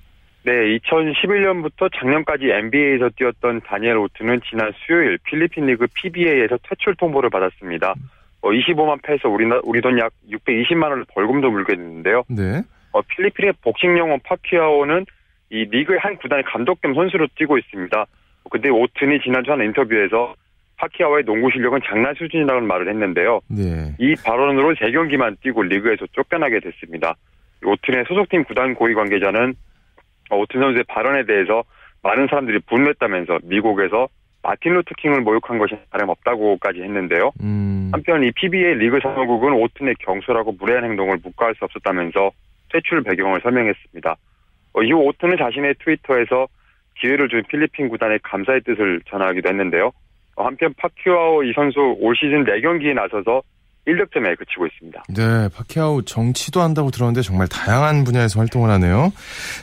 [0.46, 7.96] 네, 2011년부터 작년까지 NBA에서 뛰었던 다니엘 오트는 지난 수요일 필리핀 리그 PBA에서 퇴출 통보를 받았습니다.
[8.42, 12.24] 어, 25만 패에서 우리, 우리 돈 약 620만 원을 벌금도 물게 됐는데요.
[12.30, 12.62] 네.
[12.92, 15.06] 어, 필리핀의 복싱 영웅 파키아오는
[15.50, 18.06] 이 리그의 한 구단의 감독 겸 선수로 뛰고 있습니다.
[18.52, 20.36] 근데 오튼이 지난주 한 인터뷰에서
[20.80, 23.42] 파키아오의 농구 실력은 장난 수준이라는 말을 했는데요.
[23.48, 23.94] 네.
[24.00, 27.16] 이 발언으로 3경기만 뛰고 리그에서 쫓겨나게 됐습니다.
[27.64, 29.54] 오튼의 소속팀 구단 고위 관계자는
[30.32, 31.64] 오튼 선수의 발언에 대해서
[32.02, 34.08] 많은 사람들이 분노했다면서 미국에서
[34.42, 37.32] 마틴 루트킹을 모욕한 것이 다름없다고까지 했는데요.
[37.42, 37.90] 음.
[37.92, 42.32] 한편 이 PBA 리그 사무국은 오튼의 경솔하고 무례한 행동을 묵과할 수 없었다면서
[42.72, 44.16] 퇴출 배경을 설명했습니다.
[44.74, 46.48] 어, 이후 오튼은 자신의 트위터에서
[47.02, 49.92] 기회를 준 필리핀 구단의 감사의 뜻을 전하기도 했는데요.
[50.40, 53.42] 어, 한편 파키아오 이 선수 올 시즌 4경기에 나서서
[53.86, 55.04] 1득점에 그치고 있습니다.
[55.10, 59.12] 네, 파키아오 정치도 한다고 들었는데 정말 다양한 분야에서 활동을 하네요.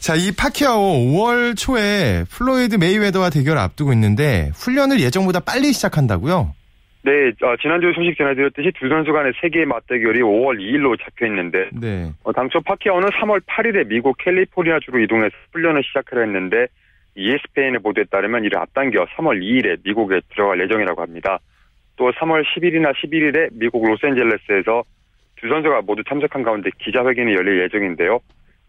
[0.00, 6.52] 자, 이 파키아오 5월 초에 플로이드 메이웨더와 대결을 앞두고 있는데 훈련을 예정보다 빨리 시작한다고요?
[7.04, 12.10] 네, 어, 지난주 소식 전해드렸듯이 두 선수 간의 세기의 맞대결이 5월 2일로 잡혀 있는데, 네.
[12.24, 16.66] 어, 당초 파키아오는 3월 8일에 미국 캘리포니아주로 이동해서 훈련을 시작하려 했는데,
[17.16, 21.38] ESPN의 보도에 따르면 이를 앞당겨 3월 2일에 미국에 들어갈 예정이라고 합니다.
[21.96, 24.84] 또 3월 10일이나 11일에 미국 로스앤젤레스에서
[25.36, 28.20] 두 선수가 모두 참석한 가운데 기자회견이 열릴 예정인데요.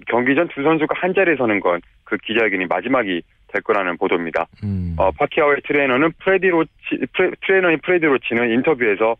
[0.07, 4.47] 경기 전 두 선수가 한 자리에 서는 건 그 기자회견이 마지막이 될 거라는 보도입니다.
[4.63, 4.95] 음.
[4.97, 6.71] 어, 파키아오의 트레이너는 프레디 로치,
[7.13, 9.15] 프레, 트레이너인 프레디 로치는 인터뷰에서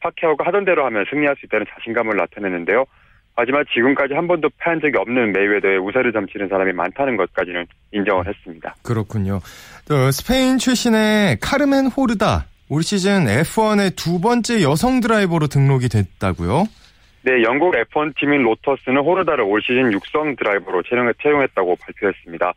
[0.00, 2.86] 파키아오가 하던 대로 하면 승리할 수 있다는 자신감을 나타냈는데요.
[3.36, 8.74] 하지만 지금까지 한 번도 패한 적이 없는 메이웨더의 우세를 점치는 사람이 많다는 것까지는 인정을 했습니다.
[8.82, 9.40] 그렇군요.
[9.88, 16.64] 또 스페인 출신의 카르멘 호르다 올 시즌 F1의 두 번째 여성 드라이버로 등록이 됐다고요?
[17.22, 20.82] 네, 영국 F1 팀인 로터스는 호르다를 올 시즌 육성 드라이버로
[21.22, 22.52] 채용했다고 발표했습니다.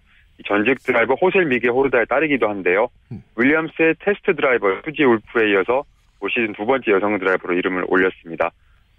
[0.45, 2.89] 전직 드라이버 호세 미겔 호르다의 딸이기도 한데요.
[3.11, 3.23] 음.
[3.35, 5.83] 윌리엄스의 테스트 드라이버 수지 울프에 이어서
[6.19, 8.51] 올 시즌 두 번째 여성 드라이버로 이름을 올렸습니다.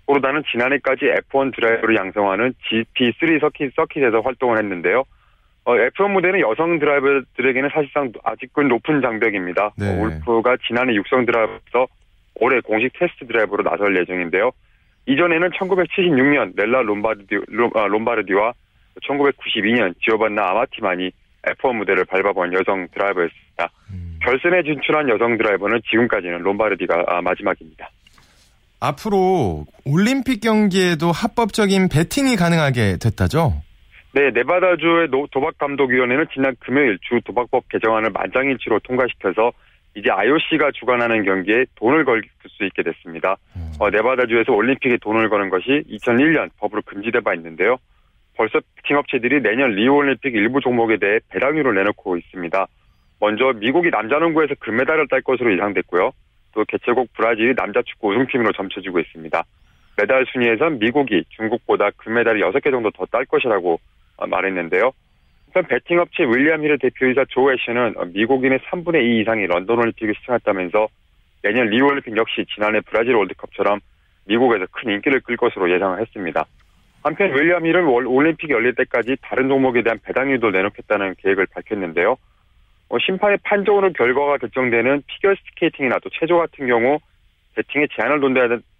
[0.07, 5.05] 호르다는 지난해까지 F1 드라이버를 양성하는 GP3 서킷, 서킷에서 활동을 했는데요.
[5.64, 9.73] 어, F1 무대는 여성 드라이버들에게는 사실상 아직은 높은 장벽입니다.
[9.79, 9.88] 네.
[9.88, 11.87] 어, 울프가 지난해 육성 드라이버에서
[12.37, 14.51] 올해 공식 테스트 드라이버로 나설 예정인데요.
[15.07, 17.37] 이전에는 1976년 넬라 롬바르디,
[17.75, 18.53] 아, 롬바르디와
[19.03, 21.11] 1992년 지오반나 아마티만이
[21.47, 23.71] F1 무대를 밟아본 여성 드라이버였습니다.
[23.90, 24.19] 음.
[24.23, 27.90] 결선에 진출한 여성 드라이버는 지금까지는 롬바르디가 아, 마지막입니다.
[28.88, 33.62] 앞으로 올림픽 경기에도 합법적인 배팅이 가능하게 됐다죠?
[34.12, 39.53] 네, 네바다주의 도박감독위원회는 지난 금요일 주 도박법 개정안을 만장일치로 통과시켜서
[39.97, 42.23] 이제 IOC가 주관하는 경기에 돈을 걸
[42.57, 43.37] 수 있게 됐습니다.
[43.57, 43.73] 음.
[43.79, 47.77] 어, 네바다주에서 올림픽에 돈을 거는 것이 2001년 법으로 금지돼 봐 있는데요.
[48.37, 52.66] 벌써 팀업체들이 내년 리우올림픽 일부 종목에 대해 배당률을 내놓고 있습니다.
[53.20, 56.11] 먼저 미국이 남자농구에서 금메달을 딸 것으로 예상됐고요.
[56.55, 59.43] 또 개최국 브라질이 남자 축구 우승팀으로 점쳐지고 있습니다.
[59.97, 63.79] 메달 순위에선 미국이 중국보다 금메달을 6개 정도 더 딸 것이라고
[64.29, 64.93] 말했는데요.
[65.51, 70.88] 우선 베팅 업체 윌리엄 힐의 대표이사 조 애쉬는 미국인의 3분의 2 이상이 런던 올림픽을 시청했다면서
[71.43, 73.79] 내년 리우 올림픽 역시 지난해 브라질 월드컵처럼
[74.27, 76.45] 미국에서 큰 인기를 끌 것으로 예상을 했습니다.
[77.03, 82.17] 한편 윌리엄 힐은 올림픽이 열릴 때까지 다른 종목에 대한 배당률도 내놓겠다는 계획을 밝혔는데요.
[82.88, 86.99] 어, 심판의 판정으로 결과가 결정되는 피겨 스케이팅이나 또 체조 같은 경우
[87.55, 88.20] 배팅에 제한을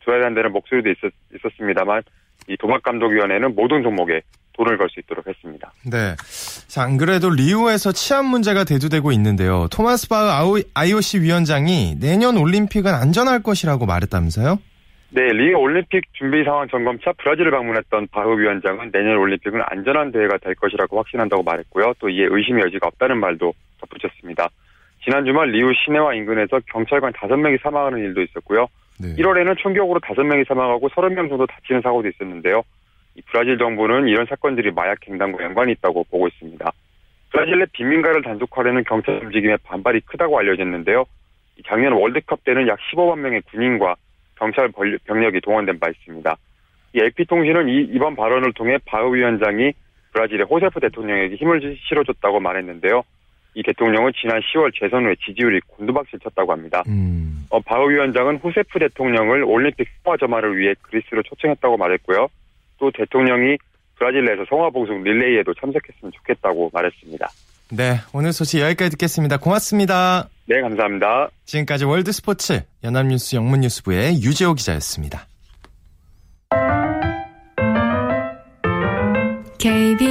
[0.05, 2.03] 둬야 한다는 목소리도 있었, 있었습니다만
[2.49, 4.21] 이 도박감독위원회는 모든 종목에
[4.57, 5.73] 돈을 걸 수 있도록 했습니다.
[5.91, 6.15] 네.
[6.69, 9.67] 자, 안 그래도 리우에서 치안 문제가 대두되고 있는데요.
[9.73, 14.59] 토마스 바흐 IOC 위원장이 내년 올림픽은 안전할 것이라고 말했다면서요?
[15.11, 20.55] 네, 리우 올림픽 준비 상황 점검차 브라질을 방문했던 바흐 위원장은 내년 올림픽은 안전한 대회가 될
[20.55, 21.95] 것이라고 확신한다고 말했고요.
[21.99, 23.53] 또 이에 의심의 여지가 없다는 말도
[23.85, 24.49] 덧붙였습니다.
[25.03, 28.67] 지난 주말 리우 시내와 인근에서 경찰관 5명이 사망하는 일도 있었고요.
[28.99, 29.15] 네.
[29.17, 32.63] 1월에는 총격으로 5명이 사망하고 30명 정도 다치는 사고도 있었는데요.
[33.27, 36.73] 브라질 정부는 이런 사건들이 마약 횡단과 연관이 있다고 보고 있습니다.
[37.31, 41.05] 브라질 내 빈민가를 단속하려는 경찰 움직임에 반발이 크다고 알려졌는데요.
[41.67, 43.97] 작년 월드컵 때는 약 15만 명의 군인과
[44.37, 44.71] 경찰
[45.05, 46.37] 병력이 동원된 바 있습니다.
[46.95, 49.73] 이 AP통신은 이, 이번 발언을 통해 바흐 위원장이
[50.13, 53.03] 브라질의 호세프 대통령에게 힘을 실어줬다고 말했는데요.
[53.55, 56.83] 이 대통령은 지난 10월 재선 후에 지지율이 곤두박질 쳤다고 합니다.
[56.89, 57.47] 음.
[57.51, 62.29] 어, 바흐 위원장은 호세프 대통령을 올림픽 성화 점화를 위해 그리스로 초청했다고 말했고요.
[62.79, 63.57] 또 대통령이
[63.97, 67.29] 브라질 내에서 성화 봉송 릴레이에도 참석했으면 좋겠다고 말했습니다.
[67.71, 69.39] 네, 오늘 소식 여기까지 듣겠습니다.
[69.39, 70.29] 고맙습니다.
[70.47, 71.31] 네, 감사합니다.
[71.45, 75.27] 지금까지 월드 스포츠 연합뉴스 영문뉴스부의 유지호 기자였습니다.
[79.59, 80.04] KBS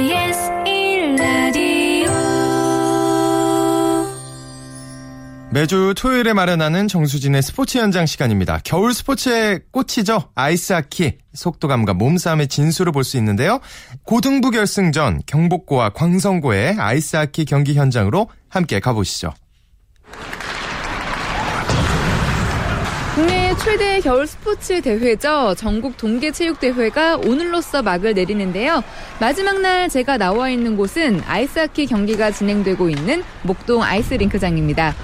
[5.54, 8.58] 매주 토요일에 마련하는 정수진의 스포츠 현장 시간입니다.
[8.64, 10.30] 겨울 스포츠의 꽃이죠.
[10.34, 11.18] 아이스하키.
[11.32, 13.60] 속도감과 몸싸움의 진수를 볼 수 있는데요.
[14.02, 19.32] 고등부 결승전 경복고와 광성고의 아이스하키 경기 현장으로 함께 가보시죠.
[23.14, 25.54] 국내 최대 겨울 스포츠 대회죠.
[25.56, 28.82] 전국 동계체육대회가 오늘로써 막을 내리는데요.
[29.20, 34.96] 마지막 날 제가 나와 있는 곳은 아이스하키 경기가 진행되고 있는 목동 아이스링크장입니다.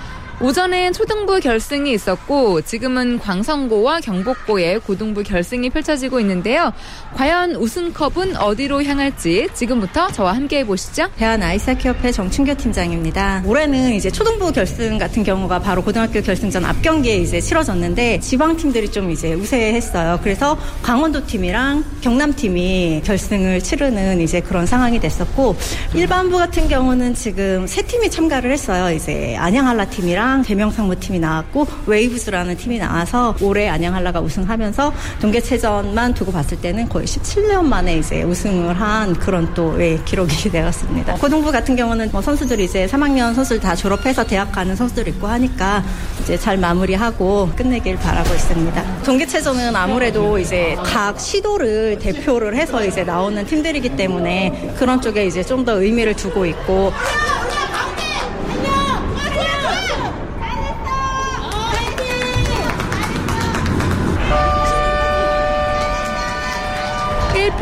[0.43, 6.73] 오전엔 초등부 결승이 있었고 지금은 광성고와 경복고의 고등부 결승이 펼쳐지고 있는데요.
[7.15, 11.09] 과연 우승컵은 어디로 향할지 지금부터 저와 함께 해보시죠.
[11.19, 13.43] 대한 아이스하키협회 정춘교 팀장입니다.
[13.45, 18.91] 올해는 이제 초등부 결승 같은 경우가 바로 고등학교 결승전 앞 경기에 이제 치러졌는데 지방 팀들이
[18.91, 20.21] 좀 이제 우세했어요.
[20.23, 25.55] 그래서 강원도 팀이랑 경남 팀이 결승을 치르는 이제 그런 상황이 됐었고
[25.93, 28.95] 일반부 같은 경우는 지금 세 팀이 참가를 했어요.
[28.95, 36.61] 이제 안양한라 팀이랑 안양 대명상무팀이 나왔고 웨이브스라는 팀이 나와서 올해 안양한라가 우승하면서 동계체전만 두고 봤을
[36.61, 41.15] 때는 거의 17년 만에 이제 우승을 한 그런 또 예, 기록이 되었습니다.
[41.15, 45.83] 고등부 같은 경우는 뭐 선수들이 이제 3학년 선수들 다 졸업해서 대학 가는 선수들 있고 하니까
[46.23, 49.03] 이제 잘 마무리하고 끝내길 바라고 있습니다.
[49.03, 55.61] 동계체전은 아무래도 이제 각 시도를 대표를 해서 이제 나오는 팀들이기 때문에 그런 쪽에 이제 좀
[55.61, 56.91] 더 의미를 두고 있고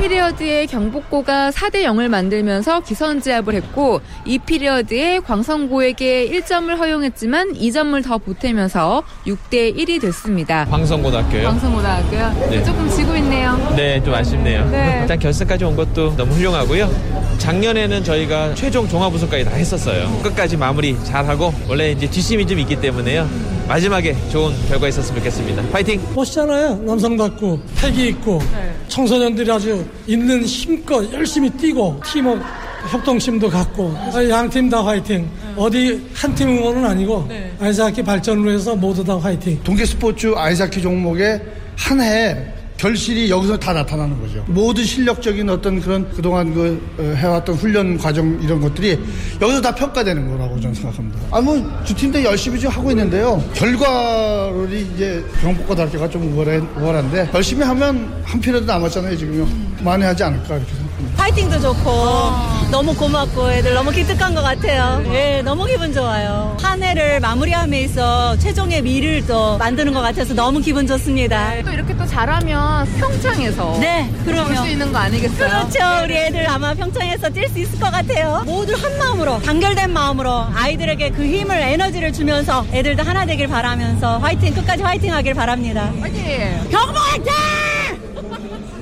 [0.08, 9.76] 1피리어드의 경복고가 4대 0을 만들면서 기선제압을 했고 2피리어드에 광성고에게 1점을 허용했지만 2점을 더 보태면서 6대
[9.76, 10.64] 1이 됐습니다.
[10.66, 11.44] 광성고등학교요?
[11.44, 12.48] 광성고등학교요?
[12.50, 12.64] 네.
[12.64, 13.56] 조금 지고 있네요.
[13.76, 14.68] 네, 좀 아쉽네요.
[14.70, 14.98] 네.
[15.02, 16.90] 일단 결승까지 온 것도 너무 훌륭하고요.
[17.38, 20.10] 작년에는 저희가 최종 종합 우승까지 다 했었어요.
[20.22, 23.57] 끝까지 마무리 잘하고 원래 이제 뒷심이 좀 있기 때문에요.
[23.68, 25.62] 마지막에 좋은 결과 있었으면 좋겠습니다.
[25.70, 26.00] 파이팅!
[26.14, 26.76] 멋있잖아요.
[26.76, 28.74] 남성답고 패기 있고 네.
[28.88, 32.40] 청소년들이 아주 있는 힘껏 열심히 뛰고 팀워크
[32.90, 33.94] 협동심도 갖고
[34.30, 35.22] 양 팀 다 화이팅.
[35.22, 35.52] 네.
[35.56, 37.52] 어디 한 팀 응원은 아니고 네.
[37.60, 39.60] 아이스하키 발전을 위해서 모두 다 화이팅.
[39.62, 41.40] 동계 스포츠 아이스하키 종목에
[41.76, 42.36] 한해
[42.78, 44.44] 결실이 여기서 다 나타나는 거죠.
[44.46, 48.98] 모든 실력적인 어떤 그런 그동안 그 어, 해왔던 훈련 과정 이런 것들이
[49.42, 51.18] 여기서 다 평가되는 거라고 저는 생각합니다.
[51.30, 53.42] 아, 뭐, 두 팀도 열심히 좀 하고 있는데요.
[53.54, 59.48] 결과를 이제 경복고등학교가 좀 우월해, 우월한데 열심히 하면 한 필요도 남았잖아요, 지금요.
[59.82, 60.87] 많이 하지 않을까, 이렇게 생각합니다.
[61.16, 61.90] 파이팅도 좋고,
[62.70, 65.02] 너무 고맙고, 애들 너무 기특한 것 같아요.
[65.12, 66.56] 예, 너무 기분 좋아요.
[66.60, 71.62] 한 해를 마무리함에 서 최종의 미를 또 만드는 것 같아서 너무 기분 좋습니다.
[71.64, 75.48] 또 이렇게 또 잘하면 평창에서 네, 그러면 수 있는 거 아니겠어요?
[75.48, 75.78] 그렇죠.
[76.04, 78.42] 우리 애들 아마 평창에서 뛸 수 있을 것 같아요.
[78.44, 84.54] 모두 한 마음으로 단결된 마음으로 아이들에게 그 힘을 에너지를 주면서 애들도 하나 되길 바라면서 화이팅
[84.54, 85.90] 끝까지 화이팅 하길 바랍니다.
[86.00, 86.68] 화이팅!
[86.70, 88.07] 경보 화이팅!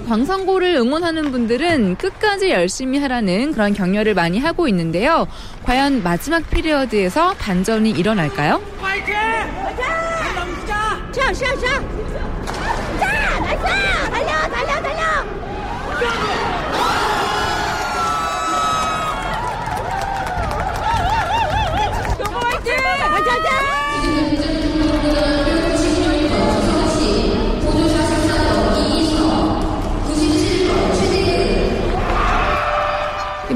[0.07, 5.27] 광성고를 응원하는 분들은 끝까지 열심히 하라는 그런 격려를 많이 하고 있는데요.
[5.65, 8.63] 과연 마지막 피리어드에서 반전이 일어날까요?
[8.81, 9.15] 화이팅!
[9.15, 9.85] 화이팅!
[11.13, 11.57] 자, 자, 자!
[13.01, 13.41] 자!
[13.41, 13.63] nice!
[14.11, 14.49] 달려!
[14.49, 14.83] 달려!
[14.83, 15.07] 달려!
[23.27, 23.51] 가자,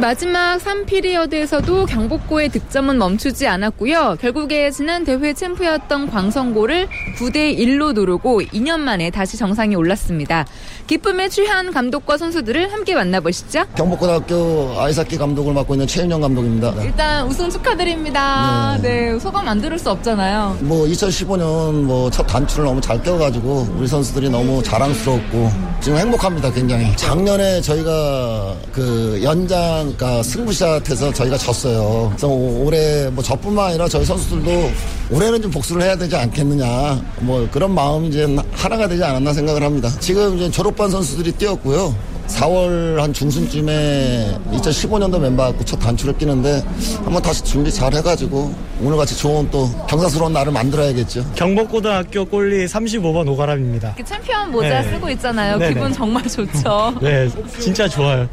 [0.00, 4.16] 마지막 3피리어드에서도 경복고의 득점은 멈추지 않았고요.
[4.20, 10.46] 결국에 지난 대회 챔프였던 광성고를 9대 1로 누르고 2년 만에 다시 정상에 올랐습니다.
[10.86, 13.64] 기쁨에 취한 감독과 선수들을 함께 만나보시죠.
[13.76, 16.74] 경복고등학교 아이스하키 감독을 맡고 있는 최윤영 감독입니다.
[16.82, 18.78] 일단 우승 축하드립니다.
[18.82, 19.12] 네.
[19.12, 20.58] 네, 소감 안 들을 수 없잖아요.
[20.62, 26.94] 뭐 2015년 뭐 첫 단추를 너무 잘 껴가지고 우리 선수들이 너무 자랑스럽고 지금 행복합니다 굉장히.
[26.96, 32.08] 작년에 저희가 그 연장 그러니까 승부샷해서 저희가 졌어요.
[32.10, 34.70] 그래서 올해 뭐 저뿐만 아니라 저희 선수들도
[35.10, 37.00] 올해는 좀 복수를 해야 되지 않겠느냐.
[37.20, 39.90] 뭐 그런 마음이 이제 하나가 되지 않았나 생각을 합니다.
[40.00, 41.94] 지금 이제 졸업반 선수들이 뛰었고요.
[42.30, 46.62] 4월 한 중순쯤에 2015년도 멤버 갖고 첫 단추를 끼는데
[47.04, 51.32] 한번 다시 준비 잘 해가지고 오늘같이 좋은 또 경사스러운 날을 만들어야겠죠.
[51.34, 53.96] 경복고등학교 꼴리 35번 오가람입니다.
[54.04, 54.92] 챔피언 모자 네.
[54.92, 55.58] 쓰고 있잖아요.
[55.58, 55.74] 네네.
[55.74, 56.94] 기분 정말 좋죠.
[57.02, 58.28] 네, 진짜 좋아요.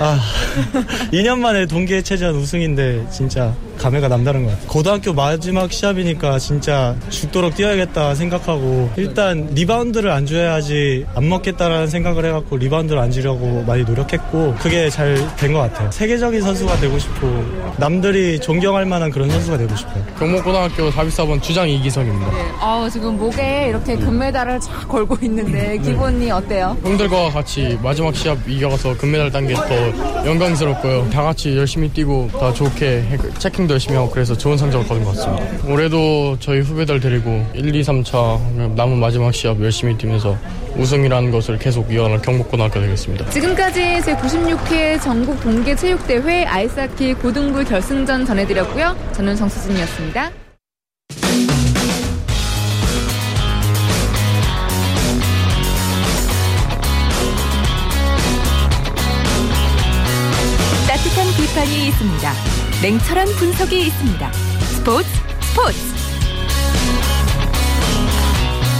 [0.00, 0.20] 아,
[1.12, 4.68] 2년 만에 동계 체전 우승인데 진짜 감회가 남다른 것 같아요.
[4.68, 12.56] 고등학교 마지막 시합이니까 진짜 죽도록 뛰어야겠다 생각하고 일단 리바운드를 안 줘야지 안 먹겠다라는 생각을 해갖고
[12.58, 15.90] 리바운드를 안 주려고 많이 노력했고 그게 잘 된 것 같아요.
[15.90, 17.26] 세계적인 선수가 되고 싶고
[17.76, 20.02] 남들이 존경할 만한 그런 선수가 되고 싶어요.
[20.18, 22.30] 경복고등학교 4비사번 주장 이기성입니다.
[22.32, 22.44] 네.
[22.60, 26.30] 어, 지금 목에 이렇게 금메달을 쫙 걸고 있는데 기분이 네.
[26.32, 26.76] 어때요?
[26.82, 31.10] 형들과 같이 마지막 시합 이겨서 금메달 딴 게 더 영광스럽고요.
[31.10, 35.14] 다 같이 열심히 뛰고 다 좋게 체킹 운동도 열심히 하고 그래서 좋은 성적을 거둔 것
[35.16, 35.68] 같습니다.
[35.70, 40.36] 올해도 저희 후배들 데리고 1, 2, 3차 남은 마지막 시합 열심히 뛰면서
[40.78, 43.28] 우승이라는 것을 계속 이어갈 경복고등학교 되겠습니다.
[43.30, 48.96] 지금까지 제96회 전국 동계체육대회 아이스하키 고등부 결승전 전해드렸고요.
[49.12, 50.30] 저는 정수진이었습니다.
[60.86, 62.32] 따뜻한 비판이 있습니다.
[62.82, 64.32] 냉철한 분석이 있습니다.
[64.32, 65.08] 스포츠
[65.40, 65.87] 스포츠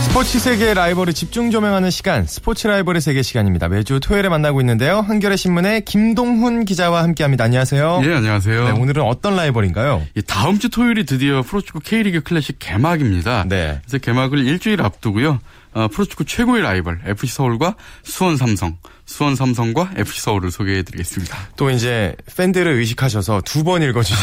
[0.09, 3.69] 스포츠 세계의 라이벌을 집중 조명하는 시간 스포츠 라이벌의 세계 시간입니다.
[3.69, 5.01] 매주 토요일에 만나고 있는데요.
[5.01, 7.43] 한겨레 신문의 김동훈 기자와 함께합니다.
[7.43, 8.01] 안녕하세요.
[8.01, 8.63] 네, 안녕하세요.
[8.65, 10.01] 네, 오늘은 어떤 라이벌인가요?
[10.25, 13.45] 다음 주 토요일이 드디어 프로축구 K리그 클래식 개막입니다.
[13.47, 13.79] 네.
[13.85, 15.39] 그래서 개막을 일주일 앞두고요.
[15.73, 21.37] 어, 프로축구 최고의 라이벌 FC 서울과 수원 삼성, 수원 삼성과 FC 서울을 소개해드리겠습니다.
[21.57, 24.19] 또 이제 팬들을 의식하셔서 두 번 읽어주죠.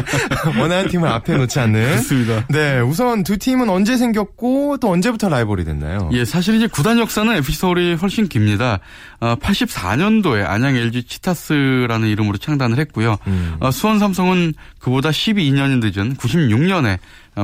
[0.60, 1.80] 원하는 팀을 앞에 놓지 않는.
[1.90, 2.44] 그렇습니다.
[2.48, 6.10] 네, 우선 두 팀은 언제 생겼고 또 언제부터 라이벌이 됐나요?
[6.12, 8.80] 예, 사실 이제 구단 역사는 FC 서울이 훨씬 깁니다.
[9.20, 13.16] 어, 84년도에 안양 LG 치타스라는 이름으로 창단을 했고요.
[13.26, 13.56] 음.
[13.60, 16.98] 어, 수원 삼성은 그보다 12년이 늦은 96년에 어,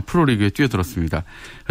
[0.06, 1.24] 프로리그에 뛰어들었습니다.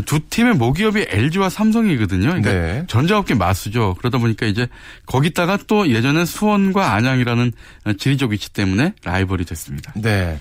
[0.05, 2.27] 두 팀의 모기업이 LG와 삼성이거든요.
[2.27, 2.83] 그러니까 네.
[2.87, 3.95] 전자업계 마수죠.
[3.99, 4.67] 그러다 보니까 이제
[5.05, 7.51] 거기다가 또 예전엔 수원과 안양이라는
[7.97, 9.93] 지리적 위치 때문에 라이벌이 됐습니다.
[9.95, 10.39] 네.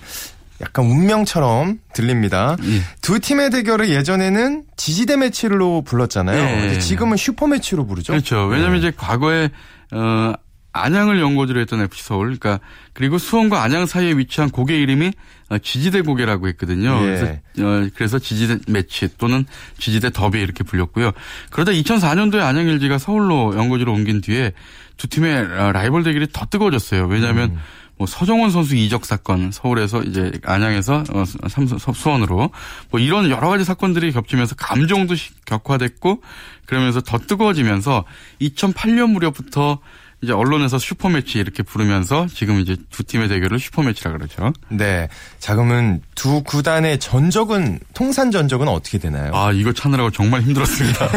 [0.61, 2.55] 약간 운명처럼 들립니다.
[2.63, 2.81] 예.
[3.01, 6.43] 두 팀의 대결을 예전에는 지지대 매치로 불렀잖아요.
[6.43, 6.61] 네.
[6.61, 8.13] 근데 지금은 슈퍼 매치로 부르죠.
[8.13, 8.45] 그렇죠.
[8.45, 8.87] 왜냐하면 네.
[8.87, 9.49] 이제 과거에
[9.91, 10.33] 어
[10.75, 12.59] 안양을 연고지로 했던 FC 서울, 그러니까
[12.93, 15.11] 그리고 수원과 안양 사이에 위치한 고개 이름이
[15.49, 16.97] 어, 지지대 고개라고 했거든요.
[17.01, 17.05] 예.
[17.05, 17.25] 그래서,
[17.59, 19.45] 어, 그래서 지지대 매치 또는
[19.77, 21.11] 지지대 더비 이렇게 불렸고요.
[21.51, 24.53] 그러다 2004년도에 안양 LG가 서울로 연고지로 옮긴 뒤에
[24.97, 27.05] 두 팀의 라이벌 대결이 더 뜨거워졌어요.
[27.05, 27.59] 왜냐하면 음.
[27.97, 32.49] 뭐 서정원 선수 이적 사건 서울에서 이제 안양에서 어, 삼성 수원으로
[32.89, 36.21] 뭐 이런 여러 가지 사건들이 겹치면서 감정도 격화됐고
[36.65, 38.03] 그러면서 더 뜨거워지면서
[38.41, 39.79] 2008년 무렵부터
[40.25, 44.51] 이제 언론에서 슈퍼매치 이렇게 부르면서 지금 이제 두 팀의 대결을 슈퍼매치라 그러죠.
[44.69, 45.07] 네.
[45.39, 49.31] 자, 그러면 두 구단의 전적은 통산 전적은 어떻게 되나요?
[49.33, 51.07] 아, 이거 찾느라고 정말 힘들었습니다.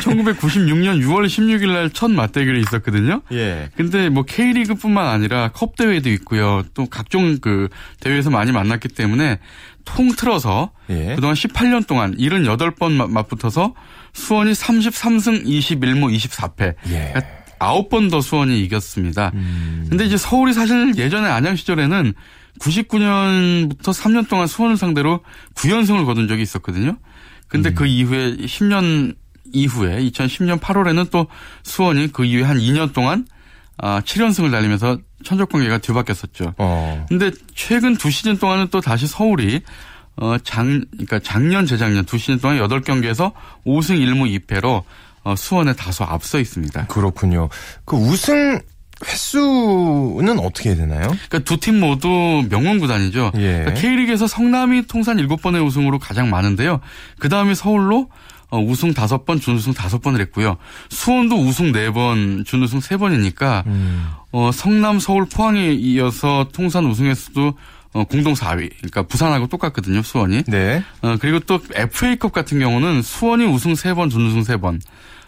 [0.00, 3.22] 1996년 6월 16일 날 첫 맞대결이 있었거든요.
[3.32, 3.70] 예.
[3.74, 6.62] 근데 뭐 K리그 뿐만 아니라 컵 대회도 있고요.
[6.74, 7.68] 또 각종 그
[8.00, 9.38] 대회에서 많이 만났기 때문에
[9.86, 11.14] 통틀어서 예.
[11.14, 13.72] 그동안 18년 동안 78번 맞붙어서
[14.12, 16.74] 수원이 33승 21무 24패.
[16.88, 17.12] 예.
[17.14, 19.32] 그러니까 아홉 번 더 수원이 이겼습니다.
[19.34, 19.86] 음.
[19.88, 22.12] 근데 이제 서울이 사실 예전에 안양 시절에는
[22.60, 25.20] 99년부터 3년 동안 수원을 상대로
[25.54, 26.96] 9연승을 거둔 적이 있었거든요.
[27.48, 27.74] 근데 음.
[27.74, 29.14] 그 이후에 10년
[29.52, 31.26] 이후에 2010년 8월에는 또
[31.62, 33.26] 수원이 그 이후에 한 2년 동안
[33.78, 36.54] 아 7연승을 달리면서 천적 관계가 뒤바뀌었었죠.
[36.58, 37.06] 어.
[37.08, 39.60] 근데 최근 두 시즌 동안은 또 다시 서울이
[40.18, 43.32] 어, 장, 그러니까 작년, 재작년 두 시즌 동안 8경기에서
[43.66, 44.82] 5승 1무 2패로 어,
[45.34, 46.86] 수원에 다소 앞서 있습니다.
[46.86, 47.48] 그렇군요.
[47.84, 48.60] 그 우승
[49.04, 51.08] 횟수는 어떻게 되나요?
[51.28, 52.08] 그러니까 두 팀 모두
[52.48, 53.32] 명문 구단이죠.
[53.36, 53.40] 예.
[53.58, 56.80] 그러니까 K리그에서 성남이 통산 7번의 우승으로 가장 많은데요.
[57.18, 58.08] 그 다음에 서울로
[58.48, 60.56] 어, 우승 5번, 준우승 5번을 했고요.
[60.88, 64.06] 수원도 우승 4번, 준우승 3번이니까 음.
[64.30, 67.54] 어, 성남, 서울, 포항에 이어서 통산 우승 횟수도
[67.92, 68.70] 어, 공동 4위.
[68.78, 70.44] 그러니까 부산하고 똑같거든요, 수원이.
[70.46, 70.82] 네.
[71.02, 74.80] 어, 그리고 또 FA컵 같은 경우는 수원이 우승 3번, 준우승 3번.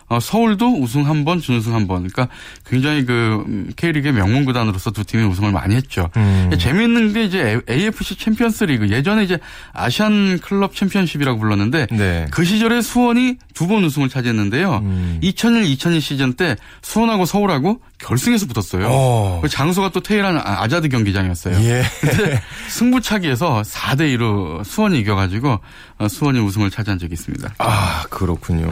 [0.09, 2.09] 어, 서울도 우승 한 번, 준우승 한 번.
[2.09, 2.29] 그러니까
[2.67, 6.09] 굉장히 그 음, K리그의 명문 구단으로서 두 팀이 우승을 많이 했죠.
[6.17, 6.51] 음.
[6.59, 9.39] 재미있는 게 이제 AFC 챔피언스 리그 예전에 이제
[9.73, 12.27] 아시안 클럽 챔피언십이라고 불렀는데 네.
[12.31, 14.81] 그 시절에 수원이 두 번 우승을 차지했는데요.
[14.83, 15.19] 음.
[15.21, 18.87] 2001, 2002 시즌 때 수원하고 서울하고 결승에서 붙었어요.
[18.89, 19.41] 어.
[19.43, 21.59] 그 장소가 또 테헤란 아, 아자디 경기장이었어요.
[21.65, 21.83] 예.
[22.01, 25.59] 근데 승부차기에서 4대 2로 수원이 이겨가지고
[25.99, 27.55] 어, 수원이 우승을 차지한 적이 있습니다.
[27.59, 28.71] 아 그렇군요.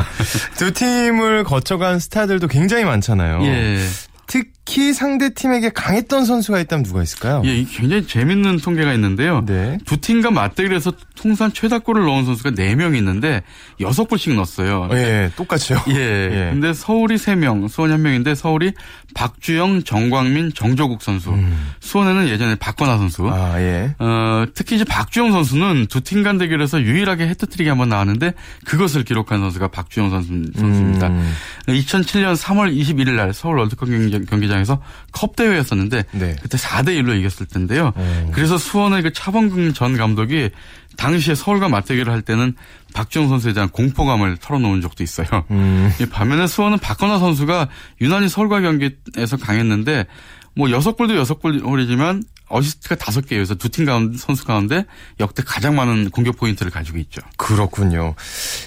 [0.56, 3.44] 두 팀을 거쳐간 스타들도 굉장히 많잖아요.
[3.44, 3.84] 예.
[4.26, 7.40] 특 히 상대 팀에게 강했던 선수가 있다면 누가 있을까요?
[7.44, 9.44] 예, 굉장히 재밌는 통계가 있는데요.
[9.46, 9.78] 네.
[9.84, 13.42] 두 팀과 맞대결 해서 통산 최다골을 넣은 선수가 4명 있는데
[13.80, 14.88] 6골씩 넣었어요.
[14.92, 15.76] 예, 똑같죠.
[15.90, 15.94] 예.
[15.94, 16.50] 예.
[16.52, 18.72] 근데 서울이 3명, 수원이 1명인데 서울이
[19.14, 21.30] 박주영, 정광민, 정조국 선수.
[21.30, 21.70] 음.
[21.80, 23.28] 수원에는 예전에 박건아 선수.
[23.30, 23.94] 아, 예.
[23.98, 28.32] 어, 특히 이제 박주영 선수는 두 팀 간 대결에서 유일하게 헤트트릭이 한번 나왔는데
[28.64, 31.06] 그것을 기록한 선수가 박주영 선수, 선수입니다.
[31.08, 31.32] 음.
[31.68, 33.88] 2007년 3월 21일 날 서울 월드컵
[34.28, 34.80] 경기장 에서
[35.12, 36.36] 컵 대회였었는데 네.
[36.42, 37.92] 그때 4대 1로 이겼을 텐데요.
[37.96, 38.30] 음.
[38.32, 40.50] 그래서 수원의 그 차범근 전 감독이
[40.96, 42.54] 당시에 서울과 맞대결을 할 때는
[42.94, 45.26] 박주영 선수에 대한 공포감을 털어놓은 적도 있어요.
[45.50, 45.92] 음.
[46.10, 47.68] 반면에 수원은 박건아 선수가
[48.00, 50.06] 유난히 서울과 경기에서 강했는데
[50.54, 54.84] 뭐 여섯 골도 여섯 골이지만 어시스트가 다섯 개여서 두 팀 가운데 선수 가운데
[55.20, 57.20] 역대 가장 많은 공격 포인트를 가지고 있죠.
[57.36, 58.14] 그렇군요.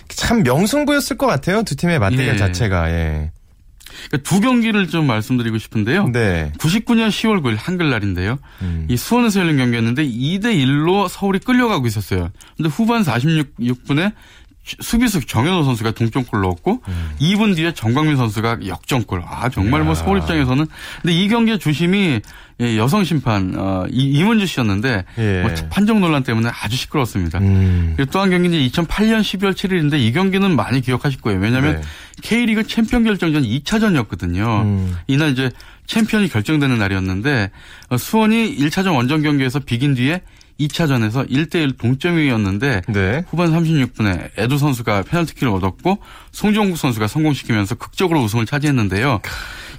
[0.10, 1.64] 참 명승부였을 것 같아요.
[1.64, 2.38] 두 팀의 맞대결 예.
[2.38, 2.92] 자체가.
[2.92, 3.32] 예.
[4.08, 6.10] 그러니까 두 경기를 좀 말씀드리고 싶은데요.
[6.10, 6.52] 네.
[6.58, 8.40] 99년 10월 9일 한글날인데요.
[8.62, 8.88] 음.
[8.90, 12.32] 이 수원에서 열린 경기였는데 2대 1로 서울이 끌려가고 있었어요.
[12.58, 14.14] 근데 후반 46분에
[14.80, 17.12] 수비수 정현호 선수가 동점골 넣었고 음.
[17.20, 19.24] 2분 뒤에 정광민 선수가 역전골.
[19.26, 20.66] 아 정말 뭐 서울 입장에서는
[21.02, 22.22] 근데 이 경기의 주심이
[22.62, 25.42] 예, 여성 심판 어, 이, 문주 씨였는데 예.
[25.42, 27.40] 뭐 판정 논란 때문에 아주 시끄러웠습니다.
[27.40, 27.96] 음.
[28.12, 31.40] 또한 경기는 2008년 12월 7일인데 이 경기는 많이 기억하실 거예요.
[31.40, 31.82] 왜냐하면 네.
[32.22, 34.64] K리그 챔피언 결정전 2차전이었거든요.
[34.64, 34.98] 음.
[35.08, 35.52] 이날 이제
[35.88, 37.50] 챔피언이 결정되는 날이었는데
[37.90, 40.22] 어, 수원이 1차전 원정 경기에서 비긴 뒤에
[40.60, 43.24] 2차전에서 1대1 동점이었는데 네.
[43.30, 46.00] 후반 36분에 에두 선수가 페널티킥을 얻었고
[46.32, 49.22] 송정국 선수가 성공시키면서 극적으로 우승을 차지했는데요.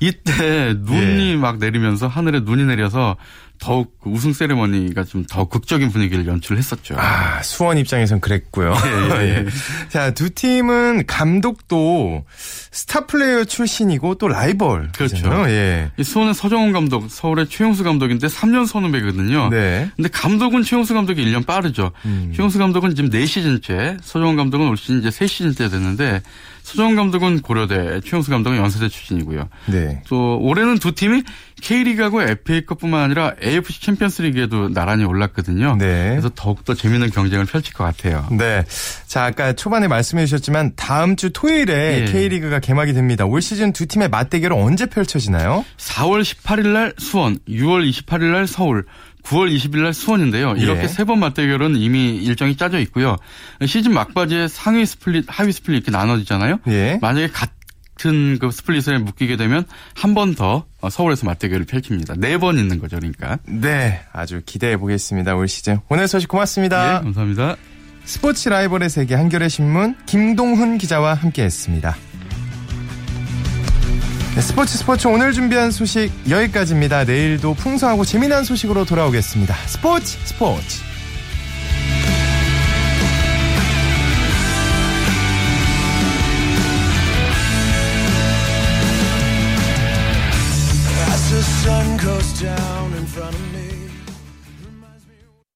[0.00, 1.36] 이때 눈이 예.
[1.36, 3.16] 막 내리면서 하늘에 눈이 내려서
[3.58, 6.96] 더욱 그 우승 세레머니가 좀 더 극적인 분위기를 연출했었죠.
[6.98, 8.74] 아, 수원 입장에선 그랬고요.
[8.84, 9.46] 예, 예, 예.
[9.90, 12.24] 자, 두 팀은 감독도
[12.70, 14.92] 스타 플레이어 출신이고 또 라이벌.
[14.92, 15.28] 그렇죠.
[15.48, 15.90] 예.
[16.02, 19.48] 수원은 서정원 감독, 서울의 최용수 감독인데 3년 선후배거든요.
[19.50, 19.90] 네.
[19.96, 21.90] 근데 감독은 최용수 감독이 1년 빠르죠.
[22.04, 22.32] 음.
[22.34, 26.22] 최용수 감독은 지금 4시즌째, 서정원 감독은 올 시즌 이제 3시즌째 됐는데
[26.62, 29.48] 서정훈 감독은 고려대, 최용수 감독은 연세대 출신이고요.
[29.66, 30.02] 네.
[30.08, 31.24] 또 올해는 두 팀이
[31.60, 35.76] K리그하고 FA컵뿐만 아니라 AFC 챔피언스리그에도 나란히 올랐거든요.
[35.76, 36.10] 네.
[36.10, 38.26] 그래서 더욱더 재밌는 경쟁을 펼칠 것 같아요.
[38.30, 38.64] 네.
[39.06, 42.12] 자, 아까 초반에 말씀해 주셨지만 다음 주 토요일에 예.
[42.12, 43.24] K리그가 개막이 됩니다.
[43.26, 45.64] 올 시즌 두 팀의 맞대결은 언제 펼쳐지나요?
[45.78, 48.84] 4월 18일 날 수원, 6월 28일 날 서울,
[49.24, 50.54] 9월 20일 날 수원인데요.
[50.56, 50.88] 이렇게 예.
[50.88, 53.16] 세번 맞대결은 이미 일정이 짜져 있고요.
[53.66, 56.60] 시즌 막바지에 상위 스플릿, 하위 스플릿 이렇게 나눠지잖아요.
[56.68, 56.98] 예.
[57.02, 62.14] 만약에 같은 그 스플릿에 묶이게 되면 한 번 더 서울에서 맞대결을 펼칩니다.
[62.16, 63.38] 네 번 있는 거죠, 그러니까.
[63.46, 65.34] 네, 아주 기대해 보겠습니다.
[65.34, 65.80] 올 시즌.
[65.90, 67.00] 오늘 소식 고맙습니다.
[67.00, 67.56] 예, 감사합니다.
[68.06, 71.94] 스포츠 라이벌의 세계 한겨레 신문 김동훈 기자와 함께했습니다.
[74.40, 77.04] 네, 스포츠 스포츠 오늘 준비한 소식 여기까지입니다.
[77.04, 79.54] 내일도 풍성하고 재미난 소식으로 돌아오겠습니다.
[79.66, 80.89] 스포츠 스포츠.